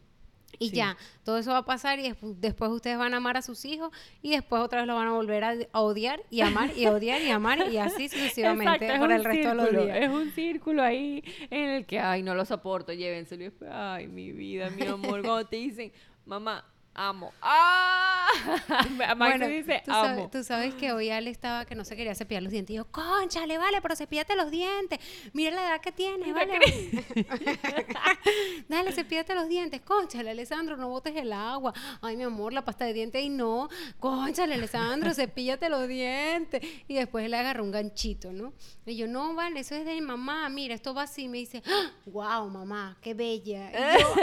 Y 0.60 0.70
Sí. 0.70 0.76
ya, 0.76 0.96
todo 1.24 1.38
eso 1.38 1.52
va 1.52 1.58
a 1.58 1.64
pasar 1.64 2.00
y 2.00 2.10
despu- 2.10 2.34
después 2.36 2.70
ustedes 2.70 2.98
van 2.98 3.14
a 3.14 3.18
amar 3.18 3.36
a 3.36 3.42
sus 3.42 3.64
hijos 3.64 3.90
y 4.22 4.32
después 4.32 4.60
otra 4.60 4.80
vez 4.80 4.86
lo 4.88 4.94
van 4.96 5.06
a 5.08 5.12
volver 5.12 5.44
a, 5.44 5.54
a 5.72 5.80
odiar 5.80 6.20
y 6.30 6.40
amar 6.40 6.70
y 6.76 6.86
odiar 6.86 7.22
y 7.22 7.30
amar 7.30 7.70
y 7.70 7.76
así 7.78 8.08
sucesivamente 8.08 8.86
Exacto, 8.86 9.00
por 9.00 9.12
el 9.12 9.24
resto 9.24 9.48
de 9.48 9.54
los 9.54 9.70
días. 9.70 9.98
Es 9.98 10.08
un 10.10 10.30
círculo 10.32 10.82
ahí 10.82 11.22
en 11.50 11.68
el 11.70 11.86
que, 11.86 12.00
ay, 12.00 12.22
no 12.22 12.34
lo 12.34 12.44
soporto, 12.44 12.92
llévenselo. 12.92 13.42
Y 13.42 13.44
después, 13.50 13.70
ay, 13.72 14.08
mi 14.08 14.32
vida, 14.32 14.68
mi 14.70 14.82
amor, 14.86 15.22
cuando 15.22 15.46
te 15.46 15.56
dicen, 15.56 15.92
mamá, 16.26 16.64
amo. 16.94 17.32
¡Ah! 17.40 18.18
Max 19.16 19.40
dice, 19.40 19.82
tú, 19.84 19.92
amo. 19.92 20.04
sabes, 20.04 20.30
tú 20.30 20.44
sabes 20.44 20.74
que 20.74 20.92
hoy 20.92 21.10
Ale 21.10 21.30
estaba 21.30 21.64
que 21.64 21.74
no 21.74 21.84
se 21.84 21.96
quería 21.96 22.14
cepillar 22.14 22.42
los 22.42 22.52
dientes. 22.52 22.74
Y 22.74 22.76
yo, 22.76 22.84
conchale, 22.90 23.58
vale, 23.58 23.80
pero 23.80 23.96
cepíllate 23.96 24.36
los 24.36 24.50
dientes. 24.50 24.98
Mira 25.32 25.52
la 25.52 25.68
edad 25.68 25.80
que 25.80 25.92
tienes, 25.92 26.32
vale. 26.32 26.58
Dale, 28.68 28.92
cepíllate 28.92 29.34
los 29.34 29.48
dientes. 29.48 29.80
Conchale, 29.80 30.30
Alessandro, 30.30 30.76
no 30.76 30.88
botes 30.88 31.14
el 31.16 31.32
agua. 31.32 31.72
Ay, 32.02 32.16
mi 32.16 32.24
amor, 32.24 32.52
la 32.52 32.64
pasta 32.64 32.84
de 32.84 32.92
dientes. 32.92 33.22
Y 33.22 33.28
no, 33.28 33.68
conchale, 33.98 34.54
Alessandro, 34.54 35.12
cepíllate 35.14 35.68
los 35.68 35.88
dientes. 35.88 36.60
Y 36.86 36.94
después 36.94 37.28
le 37.28 37.36
agarró 37.36 37.64
un 37.64 37.70
ganchito, 37.70 38.32
¿no? 38.32 38.52
Y 38.86 38.96
yo, 38.96 39.06
no, 39.06 39.34
vale, 39.34 39.60
eso 39.60 39.74
es 39.74 39.84
de 39.84 39.94
mi 39.94 40.00
mamá. 40.00 40.48
Mira, 40.48 40.74
esto 40.74 40.94
va 40.94 41.02
así. 41.02 41.28
Me 41.28 41.38
dice, 41.38 41.62
wow, 42.06 42.48
mamá, 42.48 42.96
qué 43.00 43.14
bella. 43.14 43.70
Y 43.70 44.00
yo, 44.00 44.14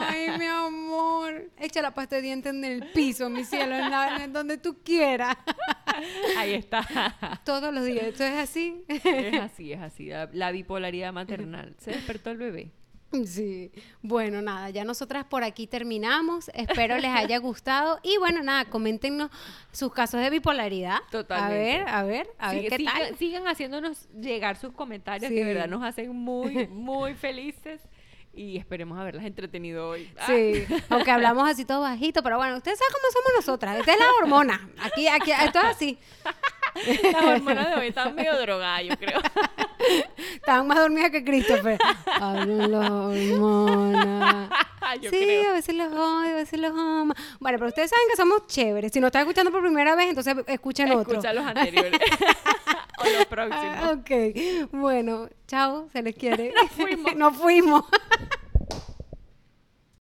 ay, 0.00 0.38
mi 0.38 0.46
amor, 0.46 1.50
echa 1.58 1.82
la 1.82 1.92
pasta 1.92 2.09
de 2.10 2.22
dientes 2.22 2.52
en 2.52 2.64
el 2.64 2.86
piso, 2.92 3.30
mi 3.30 3.44
cielo, 3.44 3.74
en, 3.74 3.90
la- 3.90 4.22
en 4.24 4.32
donde 4.32 4.58
tú 4.58 4.78
quieras. 4.84 5.36
Ahí 6.38 6.54
está. 6.54 7.40
Todos 7.44 7.72
los 7.72 7.84
días. 7.84 8.04
Esto 8.04 8.24
es 8.24 8.36
así. 8.36 8.84
es 8.88 9.04
así, 9.40 9.72
es 9.72 9.80
así. 9.80 10.06
La, 10.08 10.28
la 10.32 10.50
bipolaridad 10.52 11.12
maternal. 11.12 11.74
Se 11.78 11.92
despertó 11.92 12.30
el 12.30 12.38
bebé. 12.38 12.70
Sí, 13.26 13.72
bueno, 14.02 14.40
nada, 14.40 14.70
ya 14.70 14.84
nosotras 14.84 15.24
por 15.24 15.42
aquí 15.42 15.66
terminamos. 15.66 16.48
Espero 16.54 16.96
les 16.98 17.10
haya 17.10 17.38
gustado. 17.38 17.98
Y 18.04 18.16
bueno, 18.18 18.40
nada, 18.44 18.66
coméntenos 18.66 19.30
sus 19.72 19.92
casos 19.92 20.20
de 20.20 20.30
bipolaridad. 20.30 20.98
Totalmente. 21.10 21.82
A 21.82 21.82
ver, 21.82 21.88
a 21.88 22.02
ver, 22.04 22.28
a 22.38 22.52
ver 22.52 22.58
Sigue- 22.62 22.68
qué 22.68 22.76
sigan, 22.76 22.94
tal. 22.98 23.16
sigan 23.18 23.48
haciéndonos 23.48 24.08
llegar 24.14 24.56
sus 24.58 24.72
comentarios, 24.74 25.28
Sí. 25.28 25.34
que 25.34 25.44
de 25.44 25.54
verdad 25.54 25.68
nos 25.68 25.82
hacen 25.82 26.14
muy, 26.14 26.68
muy 26.68 27.14
felices. 27.14 27.80
Y 28.32 28.56
esperemos 28.58 28.98
haberlas 28.98 29.24
entretenido 29.24 29.88
hoy. 29.88 30.10
Ah, 30.18 30.26
Sí, 30.26 30.64
aunque 30.88 31.10
hablamos 31.10 31.48
así 31.48 31.64
todo 31.64 31.80
bajito, 31.80 32.22
pero 32.22 32.36
bueno, 32.36 32.56
ustedes 32.56 32.78
saben 32.78 32.92
cómo 32.92 33.12
somos 33.12 33.32
nosotras. 33.36 33.78
Esta 33.80 33.92
es 33.92 33.98
la 33.98 34.06
hormona. 34.22 34.70
Aquí, 34.82 35.08
aquí, 35.08 35.32
esto 35.32 35.58
es 35.58 35.64
así. 35.64 35.98
Las 37.12 37.22
hormonas 37.22 37.68
de 37.70 37.74
hoy 37.74 37.88
están 37.88 38.14
medio 38.14 38.38
drogadas, 38.40 38.82
yo 38.84 38.96
creo. 38.96 39.20
Estaban 40.34 40.66
más 40.66 40.78
dormidas 40.78 41.10
que 41.10 41.24
Christopher. 41.24 41.78
Hablan 42.06 42.70
las 42.70 42.90
hormonas. 42.90 44.50
yo 45.00 45.10
sí, 45.10 45.16
creo. 45.16 45.50
a 45.50 45.54
veces 45.54 45.74
los 45.74 45.92
odio, 45.92 46.30
a 46.30 46.36
veces 46.36 46.60
los 46.60 46.70
amo. 46.70 47.14
Bueno, 47.38 47.58
pero 47.58 47.68
ustedes 47.68 47.90
saben 47.90 48.06
que 48.10 48.16
somos 48.16 48.46
chéveres. 48.46 48.92
Si 48.92 49.00
nos 49.00 49.08
están 49.08 49.22
escuchando 49.22 49.50
por 49.50 49.62
primera 49.62 49.94
vez, 49.94 50.08
entonces 50.08 50.36
escuchen 50.46 50.90
otro. 50.92 51.12
Escucha 51.12 51.32
los 51.32 51.44
anteriores. 51.46 52.00
o 52.98 53.04
los 53.04 53.26
próximos. 53.26 53.64
Ah, 53.64 53.96
ok, 53.98 54.70
bueno, 54.72 55.28
chao, 55.46 55.88
se 55.92 56.02
les 56.02 56.14
quiere. 56.14 56.52
Nos 56.54 56.70
fuimos. 56.70 57.16
Nos 57.16 57.36
fuimos. 57.36 57.84